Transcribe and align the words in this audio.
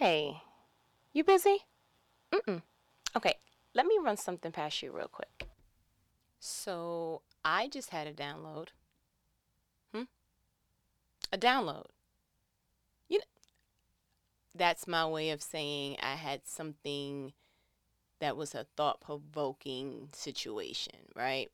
Hey, 0.00 0.40
you 1.12 1.24
busy? 1.24 1.66
Mm-mm. 2.32 2.62
Okay, 3.14 3.34
let 3.74 3.84
me 3.84 3.98
run 4.02 4.16
something 4.16 4.50
past 4.50 4.82
you 4.82 4.90
real 4.92 5.10
quick. 5.12 5.46
So, 6.38 7.20
I 7.44 7.68
just 7.68 7.90
had 7.90 8.06
a 8.06 8.12
download. 8.14 8.68
Hmm? 9.92 10.04
A 11.30 11.36
download. 11.36 11.84
You 13.10 13.18
know, 13.18 13.24
that's 14.54 14.88
my 14.88 15.04
way 15.06 15.28
of 15.28 15.42
saying 15.42 15.98
I 16.02 16.14
had 16.14 16.48
something 16.48 17.34
that 18.20 18.38
was 18.38 18.54
a 18.54 18.64
thought 18.78 19.02
provoking 19.02 20.08
situation, 20.14 20.94
right? 21.14 21.50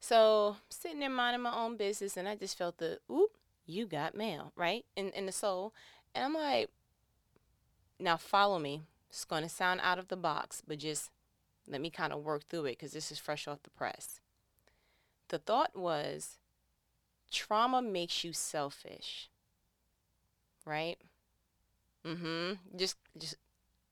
So, 0.00 0.56
sitting 0.68 1.00
there 1.00 1.08
minding 1.08 1.40
my 1.40 1.56
own 1.56 1.78
business, 1.78 2.18
and 2.18 2.28
I 2.28 2.34
just 2.34 2.58
felt 2.58 2.76
the, 2.76 2.98
oop, 3.10 3.38
you 3.64 3.86
got 3.86 4.14
mail, 4.14 4.52
right? 4.54 4.84
In, 4.96 5.08
in 5.12 5.24
the 5.24 5.32
soul. 5.32 5.72
And 6.14 6.26
I'm 6.26 6.34
like, 6.34 6.68
now 7.98 8.16
follow 8.16 8.58
me. 8.58 8.82
It's 9.10 9.24
going 9.24 9.42
to 9.42 9.48
sound 9.48 9.80
out 9.82 9.98
of 9.98 10.08
the 10.08 10.16
box, 10.16 10.62
but 10.66 10.78
just 10.78 11.10
let 11.66 11.80
me 11.80 11.90
kind 11.90 12.12
of 12.12 12.24
work 12.24 12.48
through 12.48 12.66
it 12.66 12.78
because 12.78 12.92
this 12.92 13.10
is 13.10 13.18
fresh 13.18 13.48
off 13.48 13.62
the 13.62 13.70
press. 13.70 14.20
The 15.28 15.38
thought 15.38 15.76
was 15.76 16.38
trauma 17.30 17.82
makes 17.82 18.24
you 18.24 18.32
selfish, 18.32 19.28
right? 20.64 20.98
Mm-hmm. 22.06 22.76
Just, 22.76 22.96
just, 23.16 23.36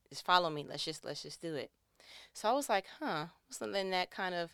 just 0.09 0.25
follow 0.25 0.50
me. 0.50 0.64
Let's 0.69 0.84
just, 0.84 1.05
let's 1.05 1.23
just 1.23 1.41
do 1.41 1.55
it. 1.55 1.70
So 2.33 2.48
I 2.48 2.52
was 2.52 2.69
like, 2.69 2.86
huh, 3.00 3.27
something 3.50 3.91
that 3.91 4.11
kind 4.11 4.34
of 4.34 4.50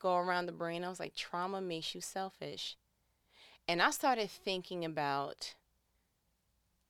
go 0.00 0.16
around 0.16 0.46
the 0.46 0.52
brain. 0.52 0.84
I 0.84 0.88
was 0.88 1.00
like, 1.00 1.14
trauma 1.14 1.60
makes 1.60 1.94
you 1.94 2.00
selfish. 2.00 2.76
And 3.66 3.82
I 3.82 3.90
started 3.90 4.30
thinking 4.30 4.84
about 4.84 5.54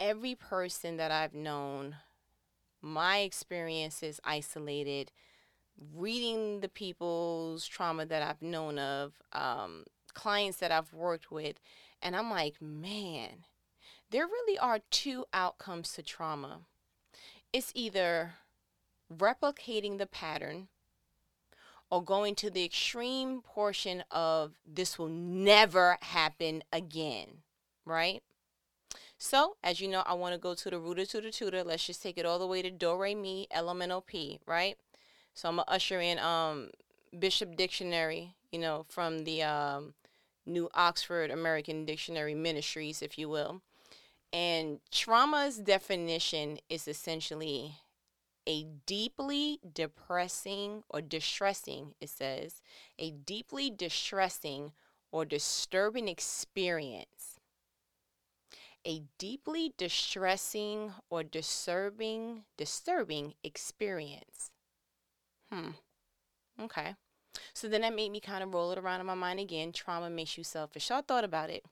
every 0.01 0.35
person 0.35 0.97
that 0.97 1.11
I've 1.11 1.35
known, 1.35 1.97
my 2.81 3.19
experiences 3.19 4.21
isolated, 4.25 5.13
reading 5.95 6.61
the 6.61 6.69
people's 6.69 7.67
trauma 7.67 8.07
that 8.07 8.23
I've 8.23 8.43
known 8.43 8.79
of, 8.79 9.15
um, 9.33 9.85
clients 10.15 10.59
that 10.59 10.73
I've 10.73 10.93
worked 10.93 11.31
with, 11.31 11.61
and 12.03 12.17
I'm 12.17 12.31
like, 12.31 12.61
man, 12.61 13.45
there 14.11 14.27
really 14.27 14.59
are 14.59 14.81
two 14.91 15.25
outcomes 15.33 15.93
to 15.95 16.03
trauma. 16.03 16.61
It's 17.53 17.73
either 17.75 18.35
replicating 19.13 19.99
the 19.99 20.07
pattern 20.07 20.69
or 21.91 22.03
going 22.03 22.35
to 22.37 22.51
the 22.51 22.65
extreme 22.65 23.41
portion 23.41 24.05
of 24.11 24.55
this 24.67 24.99
will 24.99 25.09
never 25.09 25.97
happen 26.03 26.63
again, 26.73 27.43
right? 27.85 28.23
So, 29.21 29.57
as 29.65 29.81
you 29.81 29.89
know, 29.89 30.05
I 30.07 30.15
want 30.15 30.35
to 30.35 30.39
go 30.39 30.55
to 30.55 30.71
the 30.71 30.79
rooter 30.79 31.05
to 31.07 31.21
the 31.21 31.33
tutor. 31.33 31.65
Let's 31.65 31.85
just 31.85 32.03
take 32.03 32.19
it 32.19 32.25
all 32.25 32.39
the 32.39 32.47
way 32.47 32.63
to 32.63 32.71
do, 32.71 32.95
re, 32.95 33.17
mi, 33.17 33.49
elemental 33.51 34.01
P, 34.01 34.39
right? 34.47 34.79
So 35.35 35.49
I'm 35.49 35.57
going 35.57 35.67
to 35.67 35.73
usher 35.73 36.01
in 36.01 36.21
um, 36.21 36.71
Bishop 37.19 37.57
Dictionary, 37.57 38.35
you 38.53 38.61
know, 38.61 38.87
from 38.89 39.25
the 39.25 39.43
um, 39.43 39.95
New 40.47 40.69
Oxford 40.73 41.33
American 41.33 41.85
Dictionary 41.85 42.35
Ministries, 42.35 43.03
if 43.03 43.19
you 43.19 43.29
will. 43.29 43.61
And 44.33 44.79
trauma's 44.93 45.59
definition 45.59 46.59
is 46.69 46.87
essentially 46.87 47.75
a 48.47 48.67
deeply 48.87 49.59
depressing 49.75 50.85
or 50.89 51.01
distressing, 51.01 51.95
it 52.01 52.09
says, 52.09 52.63
a 52.99 53.11
deeply 53.11 53.69
distressing 53.69 54.73
or 55.11 55.25
disturbing 55.25 56.07
experience. 56.09 57.38
A 58.89 59.03
deeply 59.19 59.75
distressing 59.77 60.93
or 61.11 61.23
disturbing 61.23 62.45
disturbing 62.57 63.35
experience. 63.45 64.51
Hmm. 65.53 65.71
Okay. 66.61 66.95
So 67.53 67.69
then 67.69 67.83
that 67.83 67.95
made 67.95 68.11
me 68.11 68.21
kind 68.21 68.43
of 68.43 68.53
roll 68.55 68.73
it 68.73 68.79
around 68.79 69.01
in 69.01 69.07
my 69.07 69.15
mind 69.15 69.41
again. 69.41 69.73
Trauma 69.73 70.09
makes 70.09 70.39
you 70.39 70.45
selfish. 70.45 70.87
So 70.87 70.97
I 70.97 71.03
thought 71.03 71.25
about 71.25 71.51
it. 71.51 71.65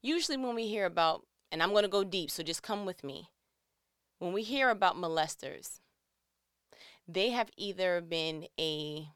Usually 0.00 0.38
when 0.38 0.54
we 0.54 0.68
hear 0.68 0.86
about, 0.86 1.26
and 1.50 1.62
I'm 1.62 1.70
going 1.70 1.82
to 1.82 1.88
go 1.88 2.04
deep, 2.04 2.30
so 2.30 2.42
just 2.42 2.62
come 2.62 2.86
with 2.86 3.02
me 3.02 3.28
when 4.22 4.32
we 4.32 4.44
hear 4.44 4.70
about 4.70 4.94
molesters, 4.94 5.80
they 7.08 7.30
have 7.30 7.50
either 7.56 8.00
been 8.00 8.46
a 8.58 9.08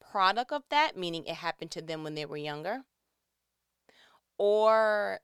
product 0.00 0.52
of 0.52 0.62
that, 0.70 0.96
meaning 0.96 1.26
it 1.26 1.34
happened 1.34 1.72
to 1.72 1.82
them 1.82 2.04
when 2.04 2.14
they 2.14 2.24
were 2.24 2.36
younger, 2.36 2.82
or 4.38 5.18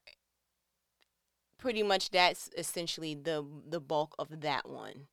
pretty 1.65 1.83
much 1.83 2.11
that's 2.11 2.51
essentially 2.59 3.15
the 3.15 3.43
the 3.67 3.81
bulk 3.81 4.15
of 4.19 4.43
that 4.43 4.69
one. 4.69 5.07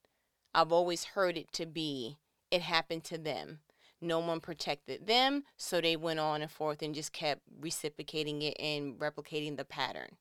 I've 0.53 0.73
always 0.73 1.05
heard 1.15 1.37
it 1.37 1.53
to 1.53 1.65
be 1.65 2.17
it 2.51 2.61
happened 2.61 3.05
to 3.05 3.17
them. 3.17 3.59
No 4.01 4.19
one 4.19 4.41
protected 4.41 5.07
them, 5.07 5.45
so 5.55 5.79
they 5.79 5.95
went 5.95 6.19
on 6.19 6.41
and 6.41 6.51
forth 6.51 6.81
and 6.81 6.93
just 6.93 7.13
kept 7.13 7.39
reciprocating 7.57 8.41
it 8.41 8.57
and 8.59 8.99
replicating 8.99 9.55
the 9.55 9.63
pattern. 9.63 10.17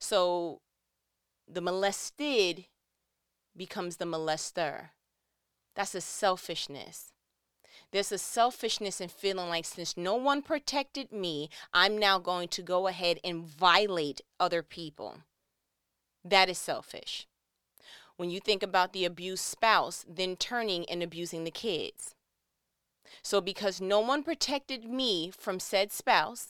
So 0.00 0.60
the 1.46 1.60
molested 1.60 2.64
becomes 3.56 3.98
the 3.98 4.06
molester. 4.06 4.88
That's 5.76 5.94
a 5.94 6.00
selfishness. 6.00 7.12
There's 7.92 8.10
a 8.10 8.18
selfishness 8.18 9.00
in 9.00 9.08
feeling 9.08 9.50
like 9.50 9.66
since 9.66 9.96
no 9.96 10.16
one 10.16 10.42
protected 10.42 11.12
me, 11.12 11.48
I'm 11.72 11.96
now 11.96 12.18
going 12.18 12.48
to 12.48 12.62
go 12.62 12.88
ahead 12.88 13.20
and 13.22 13.44
violate 13.44 14.20
other 14.40 14.64
people. 14.64 15.18
That 16.28 16.48
is 16.50 16.58
selfish. 16.58 17.26
When 18.16 18.30
you 18.30 18.40
think 18.40 18.62
about 18.62 18.92
the 18.92 19.04
abused 19.04 19.44
spouse, 19.44 20.04
then 20.08 20.36
turning 20.36 20.84
and 20.90 21.02
abusing 21.02 21.44
the 21.44 21.50
kids. 21.50 22.14
So, 23.22 23.40
because 23.40 23.80
no 23.80 24.00
one 24.00 24.22
protected 24.22 24.84
me 24.84 25.30
from 25.30 25.60
said 25.60 25.92
spouse, 25.92 26.48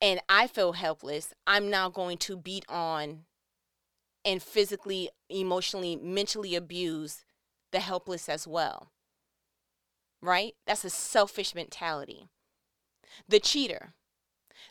and 0.00 0.20
I 0.28 0.46
feel 0.46 0.72
helpless, 0.72 1.34
I'm 1.46 1.68
now 1.68 1.90
going 1.90 2.16
to 2.18 2.36
beat 2.36 2.64
on 2.68 3.24
and 4.24 4.42
physically, 4.42 5.10
emotionally, 5.28 5.96
mentally 5.96 6.54
abuse 6.54 7.24
the 7.72 7.80
helpless 7.80 8.28
as 8.28 8.46
well. 8.46 8.92
Right? 10.22 10.54
That's 10.66 10.84
a 10.84 10.90
selfish 10.90 11.54
mentality. 11.54 12.28
The 13.28 13.40
cheater. 13.40 13.92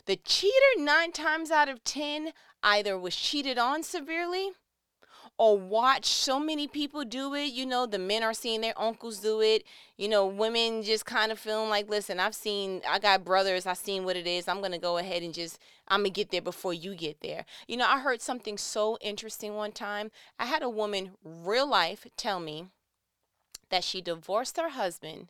The 0.06 0.16
cheater, 0.16 0.54
nine 0.78 1.12
times 1.12 1.50
out 1.50 1.68
of 1.68 1.84
10, 1.84 2.32
either 2.62 2.98
was 2.98 3.16
cheated 3.16 3.58
on 3.58 3.82
severely 3.82 4.50
or 5.40 5.56
watch 5.56 6.04
so 6.04 6.38
many 6.38 6.68
people 6.68 7.02
do 7.02 7.34
it. 7.34 7.46
You 7.46 7.64
know, 7.64 7.86
the 7.86 7.98
men 7.98 8.22
are 8.22 8.34
seeing 8.34 8.60
their 8.60 8.78
uncles 8.78 9.20
do 9.20 9.40
it. 9.40 9.64
You 9.96 10.06
know, 10.06 10.26
women 10.26 10.82
just 10.82 11.06
kind 11.06 11.32
of 11.32 11.38
feeling 11.38 11.70
like, 11.70 11.88
listen, 11.88 12.20
I've 12.20 12.34
seen, 12.34 12.82
I 12.86 12.98
got 12.98 13.24
brothers, 13.24 13.64
I've 13.64 13.78
seen 13.78 14.04
what 14.04 14.16
it 14.16 14.26
is. 14.26 14.48
I'm 14.48 14.58
going 14.58 14.72
to 14.72 14.78
go 14.78 14.98
ahead 14.98 15.22
and 15.22 15.32
just, 15.32 15.58
I'm 15.88 16.00
going 16.00 16.12
to 16.12 16.20
get 16.20 16.30
there 16.30 16.42
before 16.42 16.74
you 16.74 16.94
get 16.94 17.22
there. 17.22 17.46
You 17.66 17.78
know, 17.78 17.86
I 17.88 18.00
heard 18.00 18.20
something 18.20 18.58
so 18.58 18.98
interesting 19.00 19.54
one 19.54 19.72
time. 19.72 20.10
I 20.38 20.44
had 20.44 20.62
a 20.62 20.68
woman, 20.68 21.12
real 21.24 21.66
life, 21.66 22.06
tell 22.18 22.38
me 22.38 22.66
that 23.70 23.82
she 23.82 24.02
divorced 24.02 24.58
her 24.58 24.68
husband 24.68 25.28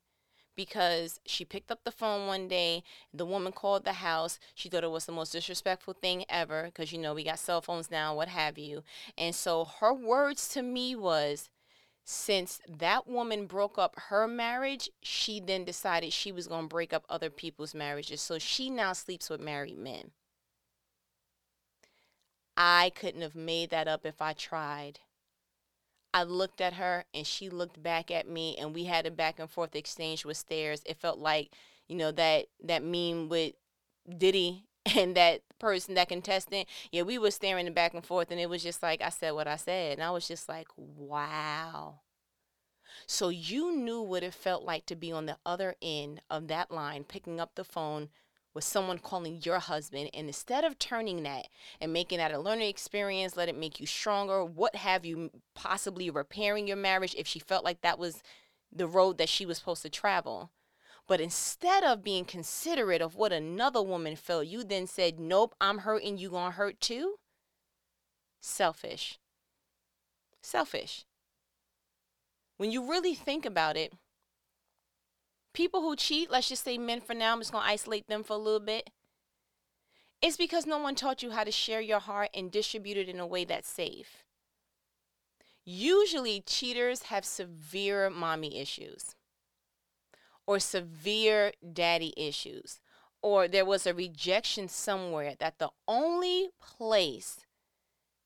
because 0.60 1.20
she 1.24 1.42
picked 1.42 1.70
up 1.70 1.84
the 1.84 1.90
phone 1.90 2.26
one 2.26 2.46
day. 2.46 2.82
The 3.14 3.24
woman 3.24 3.50
called 3.50 3.86
the 3.86 3.94
house. 3.94 4.38
She 4.54 4.68
thought 4.68 4.84
it 4.84 4.90
was 4.90 5.06
the 5.06 5.12
most 5.12 5.32
disrespectful 5.32 5.94
thing 5.94 6.26
ever 6.28 6.64
because, 6.64 6.92
you 6.92 6.98
know, 6.98 7.14
we 7.14 7.24
got 7.24 7.38
cell 7.38 7.62
phones 7.62 7.90
now, 7.90 8.14
what 8.14 8.28
have 8.28 8.58
you. 8.58 8.82
And 9.16 9.34
so 9.34 9.64
her 9.80 9.94
words 9.94 10.48
to 10.48 10.60
me 10.60 10.94
was, 10.94 11.48
since 12.04 12.60
that 12.68 13.08
woman 13.08 13.46
broke 13.46 13.78
up 13.78 13.98
her 14.08 14.28
marriage, 14.28 14.90
she 15.00 15.40
then 15.40 15.64
decided 15.64 16.12
she 16.12 16.30
was 16.30 16.46
going 16.46 16.64
to 16.64 16.68
break 16.68 16.92
up 16.92 17.06
other 17.08 17.30
people's 17.30 17.74
marriages. 17.74 18.20
So 18.20 18.38
she 18.38 18.68
now 18.68 18.92
sleeps 18.92 19.30
with 19.30 19.40
married 19.40 19.78
men. 19.78 20.10
I 22.54 22.92
couldn't 22.94 23.22
have 23.22 23.34
made 23.34 23.70
that 23.70 23.88
up 23.88 24.04
if 24.04 24.20
I 24.20 24.34
tried. 24.34 25.00
I 26.12 26.24
looked 26.24 26.60
at 26.60 26.74
her 26.74 27.04
and 27.14 27.26
she 27.26 27.48
looked 27.50 27.82
back 27.82 28.10
at 28.10 28.28
me 28.28 28.56
and 28.58 28.74
we 28.74 28.84
had 28.84 29.06
a 29.06 29.10
back 29.10 29.38
and 29.38 29.50
forth 29.50 29.76
exchange 29.76 30.24
with 30.24 30.36
stares. 30.36 30.82
It 30.86 30.98
felt 30.98 31.18
like, 31.18 31.50
you 31.88 31.96
know, 31.96 32.10
that 32.12 32.46
that 32.64 32.82
meme 32.82 33.28
with 33.28 33.54
Diddy 34.18 34.66
and 34.96 35.16
that 35.16 35.42
person, 35.58 35.94
that 35.94 36.08
contestant. 36.08 36.68
Yeah, 36.90 37.02
we 37.02 37.18
were 37.18 37.30
staring 37.30 37.72
back 37.72 37.94
and 37.94 38.04
forth 38.04 38.30
and 38.30 38.40
it 38.40 38.48
was 38.50 38.62
just 38.62 38.82
like 38.82 39.02
I 39.02 39.10
said 39.10 39.32
what 39.32 39.46
I 39.46 39.56
said. 39.56 39.94
And 39.98 40.02
I 40.02 40.10
was 40.10 40.26
just 40.26 40.48
like, 40.48 40.68
wow. 40.76 42.00
So 43.06 43.28
you 43.28 43.74
knew 43.76 44.02
what 44.02 44.22
it 44.22 44.34
felt 44.34 44.64
like 44.64 44.86
to 44.86 44.96
be 44.96 45.12
on 45.12 45.26
the 45.26 45.36
other 45.46 45.76
end 45.80 46.22
of 46.30 46.48
that 46.48 46.70
line, 46.70 47.04
picking 47.04 47.40
up 47.40 47.54
the 47.54 47.64
phone, 47.64 48.08
with 48.54 48.64
someone 48.64 48.98
calling 48.98 49.40
your 49.42 49.58
husband 49.58 50.10
and 50.12 50.26
instead 50.26 50.64
of 50.64 50.78
turning 50.78 51.22
that 51.22 51.48
and 51.80 51.92
making 51.92 52.18
that 52.18 52.32
a 52.32 52.38
learning 52.38 52.68
experience 52.68 53.36
let 53.36 53.48
it 53.48 53.56
make 53.56 53.80
you 53.80 53.86
stronger 53.86 54.44
what 54.44 54.76
have 54.76 55.04
you 55.04 55.30
possibly 55.54 56.10
repairing 56.10 56.66
your 56.66 56.76
marriage 56.76 57.14
if 57.16 57.26
she 57.26 57.38
felt 57.38 57.64
like 57.64 57.80
that 57.80 57.98
was 57.98 58.22
the 58.72 58.86
road 58.86 59.18
that 59.18 59.28
she 59.28 59.46
was 59.46 59.58
supposed 59.58 59.82
to 59.82 59.90
travel 59.90 60.50
but 61.06 61.20
instead 61.20 61.82
of 61.82 62.04
being 62.04 62.24
considerate 62.24 63.02
of 63.02 63.16
what 63.16 63.32
another 63.32 63.82
woman 63.82 64.14
felt 64.14 64.46
you 64.46 64.62
then 64.64 64.86
said 64.86 65.18
nope 65.18 65.54
i'm 65.60 65.78
hurting 65.78 66.18
you 66.18 66.30
gonna 66.30 66.50
hurt 66.50 66.80
too 66.80 67.16
selfish. 68.40 69.18
Selfish. 70.42 71.04
When 72.56 72.70
you 72.70 72.88
really 72.88 73.14
think 73.14 73.46
about 73.46 73.76
it, 73.76 73.92
people 75.52 75.82
who 75.82 75.96
cheat, 75.96 76.30
let's 76.30 76.48
just 76.48 76.64
say 76.64 76.78
men 76.78 77.00
for 77.00 77.14
now, 77.14 77.32
I'm 77.32 77.40
just 77.40 77.52
going 77.52 77.64
to 77.64 77.70
isolate 77.70 78.08
them 78.08 78.22
for 78.22 78.34
a 78.34 78.38
little 78.38 78.60
bit. 78.60 78.90
It's 80.22 80.36
because 80.36 80.66
no 80.66 80.78
one 80.78 80.94
taught 80.94 81.22
you 81.22 81.30
how 81.30 81.44
to 81.44 81.52
share 81.52 81.80
your 81.80 82.00
heart 82.00 82.30
and 82.34 82.50
distribute 82.50 82.98
it 82.98 83.08
in 83.08 83.20
a 83.20 83.26
way 83.26 83.44
that's 83.44 83.68
safe. 83.68 84.24
Usually, 85.64 86.42
cheaters 86.46 87.04
have 87.04 87.24
severe 87.24 88.10
mommy 88.10 88.58
issues 88.58 89.14
or 90.46 90.58
severe 90.58 91.52
daddy 91.72 92.12
issues, 92.16 92.80
or 93.22 93.46
there 93.46 93.64
was 93.64 93.86
a 93.86 93.94
rejection 93.94 94.68
somewhere 94.68 95.34
that 95.38 95.58
the 95.58 95.70
only 95.86 96.48
place 96.60 97.46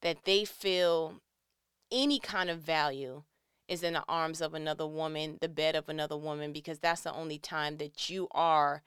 that 0.00 0.24
they 0.24 0.44
feel 0.44 1.20
any 1.92 2.18
kind 2.18 2.48
of 2.48 2.60
value 2.60 3.22
is 3.68 3.82
in 3.82 3.94
the 3.94 4.04
arms 4.08 4.40
of 4.40 4.54
another 4.54 4.86
woman, 4.86 5.38
the 5.40 5.48
bed 5.48 5.74
of 5.74 5.88
another 5.88 6.16
woman, 6.16 6.52
because 6.52 6.78
that's 6.78 7.02
the 7.02 7.12
only 7.12 7.38
time 7.38 7.78
that 7.78 8.10
you 8.10 8.28
are 8.32 8.82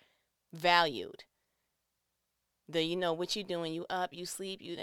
valued. 0.54 1.24
The 2.70 2.84
you 2.84 2.96
know 2.96 3.14
what 3.14 3.36
you 3.36 3.44
doing, 3.44 3.74
you 3.74 3.86
up, 3.90 4.14
you 4.14 4.26
sleep, 4.26 4.62
you 4.62 4.78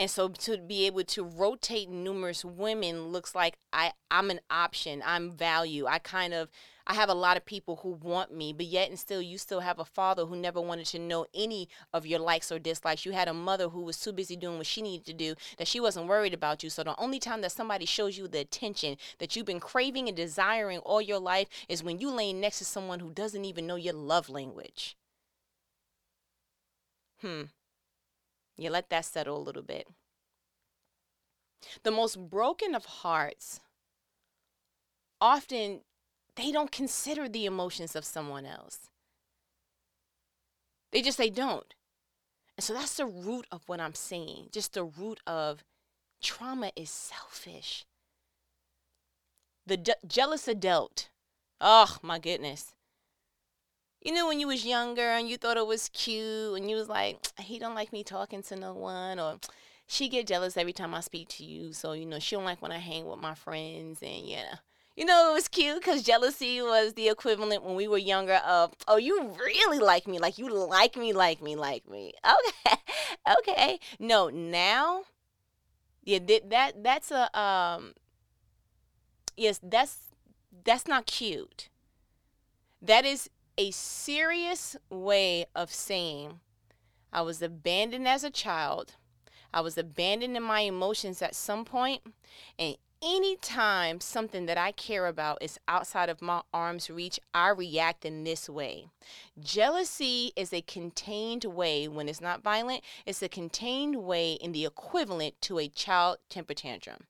and 0.00 0.10
so 0.10 0.28
to 0.28 0.56
be 0.56 0.86
able 0.86 1.04
to 1.04 1.22
rotate 1.22 1.90
numerous 1.90 2.42
women 2.42 3.08
looks 3.08 3.34
like 3.34 3.58
I 3.70 3.92
I'm 4.10 4.30
an 4.30 4.40
option. 4.50 5.02
I'm 5.04 5.30
value. 5.30 5.84
I 5.86 5.98
kind 5.98 6.32
of 6.32 6.48
I 6.86 6.94
have 6.94 7.10
a 7.10 7.14
lot 7.14 7.36
of 7.36 7.44
people 7.44 7.80
who 7.82 7.90
want 7.90 8.34
me, 8.34 8.54
but 8.54 8.64
yet 8.64 8.88
and 8.88 8.98
still 8.98 9.20
you 9.20 9.36
still 9.36 9.60
have 9.60 9.78
a 9.78 9.84
father 9.84 10.24
who 10.24 10.36
never 10.36 10.58
wanted 10.58 10.86
to 10.86 10.98
know 10.98 11.26
any 11.34 11.68
of 11.92 12.06
your 12.06 12.18
likes 12.18 12.50
or 12.50 12.58
dislikes. 12.58 13.04
You 13.04 13.12
had 13.12 13.28
a 13.28 13.34
mother 13.34 13.68
who 13.68 13.82
was 13.82 14.00
too 14.00 14.12
busy 14.12 14.36
doing 14.36 14.56
what 14.56 14.66
she 14.66 14.80
needed 14.80 15.04
to 15.04 15.12
do 15.12 15.34
that 15.58 15.68
she 15.68 15.80
wasn't 15.80 16.08
worried 16.08 16.32
about 16.32 16.62
you. 16.62 16.70
So 16.70 16.82
the 16.82 16.98
only 16.98 17.18
time 17.18 17.42
that 17.42 17.52
somebody 17.52 17.84
shows 17.84 18.16
you 18.16 18.26
the 18.26 18.40
attention 18.40 18.96
that 19.18 19.36
you've 19.36 19.44
been 19.44 19.60
craving 19.60 20.08
and 20.08 20.16
desiring 20.16 20.78
all 20.78 21.02
your 21.02 21.20
life 21.20 21.48
is 21.68 21.84
when 21.84 21.98
you 21.98 22.10
lay 22.10 22.32
next 22.32 22.58
to 22.60 22.64
someone 22.64 23.00
who 23.00 23.10
doesn't 23.10 23.44
even 23.44 23.66
know 23.66 23.76
your 23.76 23.92
love 23.92 24.30
language. 24.30 24.96
Hmm. 27.20 27.42
You 28.60 28.68
let 28.68 28.90
that 28.90 29.06
settle 29.06 29.38
a 29.38 29.42
little 29.42 29.62
bit. 29.62 29.88
The 31.82 31.90
most 31.90 32.18
broken 32.28 32.74
of 32.74 32.84
hearts 32.84 33.60
often 35.18 35.80
they 36.36 36.52
don't 36.52 36.70
consider 36.70 37.28
the 37.28 37.46
emotions 37.46 37.96
of 37.96 38.04
someone 38.04 38.44
else. 38.44 38.90
They 40.92 41.00
just 41.00 41.16
they 41.16 41.30
don't. 41.30 41.74
And 42.56 42.64
so 42.64 42.74
that's 42.74 42.96
the 42.96 43.06
root 43.06 43.46
of 43.50 43.62
what 43.66 43.80
I'm 43.80 43.94
saying. 43.94 44.48
Just 44.52 44.74
the 44.74 44.84
root 44.84 45.20
of 45.26 45.64
trauma 46.22 46.70
is 46.76 46.90
selfish. 46.90 47.86
The 49.66 49.78
de- 49.78 50.06
jealous 50.06 50.46
adult. 50.46 51.08
Oh 51.62 51.96
my 52.02 52.18
goodness. 52.18 52.74
You 54.02 54.12
know 54.14 54.26
when 54.26 54.40
you 54.40 54.46
was 54.46 54.64
younger 54.64 55.02
and 55.10 55.28
you 55.28 55.36
thought 55.36 55.58
it 55.58 55.66
was 55.66 55.90
cute 55.90 56.56
and 56.56 56.70
you 56.70 56.76
was 56.76 56.88
like, 56.88 57.18
he 57.38 57.58
don't 57.58 57.74
like 57.74 57.92
me 57.92 58.02
talking 58.02 58.42
to 58.44 58.56
no 58.56 58.72
one 58.72 59.18
or 59.20 59.38
she 59.86 60.08
get 60.08 60.26
jealous 60.26 60.56
every 60.56 60.72
time 60.72 60.94
I 60.94 61.00
speak 61.00 61.28
to 61.30 61.44
you. 61.44 61.72
So, 61.72 61.92
you 61.92 62.06
know, 62.06 62.18
she 62.18 62.34
don't 62.36 62.44
like 62.44 62.62
when 62.62 62.72
I 62.72 62.78
hang 62.78 63.06
with 63.06 63.20
my 63.20 63.34
friends 63.34 64.00
and 64.02 64.24
yeah. 64.26 64.56
You 64.96 65.04
know, 65.04 65.30
it 65.30 65.34
was 65.34 65.48
cute 65.48 65.80
because 65.80 66.02
jealousy 66.02 66.60
was 66.62 66.94
the 66.94 67.08
equivalent 67.08 67.62
when 67.62 67.74
we 67.74 67.88
were 67.88 67.98
younger 67.98 68.40
of, 68.46 68.74
oh, 68.88 68.96
you 68.96 69.18
really 69.38 69.78
like 69.78 70.06
me. 70.06 70.18
Like, 70.18 70.36
you 70.38 70.48
like 70.48 70.96
me, 70.96 71.12
like 71.12 71.42
me, 71.42 71.56
like 71.56 71.88
me. 71.88 72.12
Okay. 72.66 72.76
okay. 73.38 73.80
No, 73.98 74.28
now, 74.28 75.04
yeah, 76.04 76.18
that 76.50 76.82
that's 76.82 77.10
a, 77.10 77.38
um, 77.38 77.94
yes, 79.36 79.60
that's, 79.62 79.98
that's 80.64 80.86
not 80.86 81.06
cute. 81.06 81.68
That 82.82 83.04
is 83.04 83.28
a 83.60 83.70
serious 83.72 84.74
way 84.88 85.44
of 85.54 85.70
saying 85.70 86.40
I 87.12 87.20
was 87.20 87.42
abandoned 87.42 88.08
as 88.08 88.24
a 88.24 88.30
child. 88.30 88.94
I 89.52 89.60
was 89.60 89.76
abandoned 89.76 90.34
in 90.34 90.42
my 90.42 90.60
emotions 90.60 91.20
at 91.20 91.34
some 91.34 91.66
point, 91.66 92.00
and 92.58 92.78
anytime 93.02 94.00
something 94.00 94.46
that 94.46 94.56
I 94.56 94.72
care 94.72 95.06
about 95.06 95.42
is 95.42 95.60
outside 95.68 96.08
of 96.08 96.22
my 96.22 96.40
arm's 96.54 96.88
reach, 96.88 97.20
I 97.34 97.50
react 97.50 98.06
in 98.06 98.24
this 98.24 98.48
way. 98.48 98.86
Jealousy 99.38 100.32
is 100.36 100.54
a 100.54 100.62
contained 100.62 101.44
way, 101.44 101.86
when 101.86 102.08
it's 102.08 102.22
not 102.22 102.42
violent, 102.42 102.82
it's 103.04 103.22
a 103.22 103.28
contained 103.28 103.96
way 103.96 104.34
in 104.34 104.52
the 104.52 104.64
equivalent 104.64 105.34
to 105.42 105.58
a 105.58 105.68
child 105.68 106.16
temper 106.30 106.54
tantrum. 106.54 107.04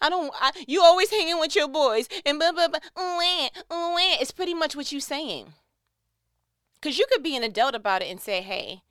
I 0.00 0.08
don't. 0.08 0.32
I, 0.40 0.52
you 0.66 0.82
always 0.82 1.10
hanging 1.10 1.38
with 1.38 1.56
your 1.56 1.68
boys 1.68 2.08
and 2.24 2.38
blah 2.38 2.52
blah 2.52 2.68
blah. 2.68 2.80
Ooh, 2.98 3.46
ooh, 3.72 3.96
it's 4.20 4.30
pretty 4.30 4.54
much 4.54 4.76
what 4.76 4.92
you're 4.92 5.00
saying. 5.00 5.54
Cause 6.82 6.96
you 6.96 7.06
could 7.12 7.22
be 7.22 7.36
an 7.36 7.42
adult 7.42 7.74
about 7.74 8.02
it 8.02 8.10
and 8.10 8.20
say, 8.20 8.40
"Hey, 8.40 8.82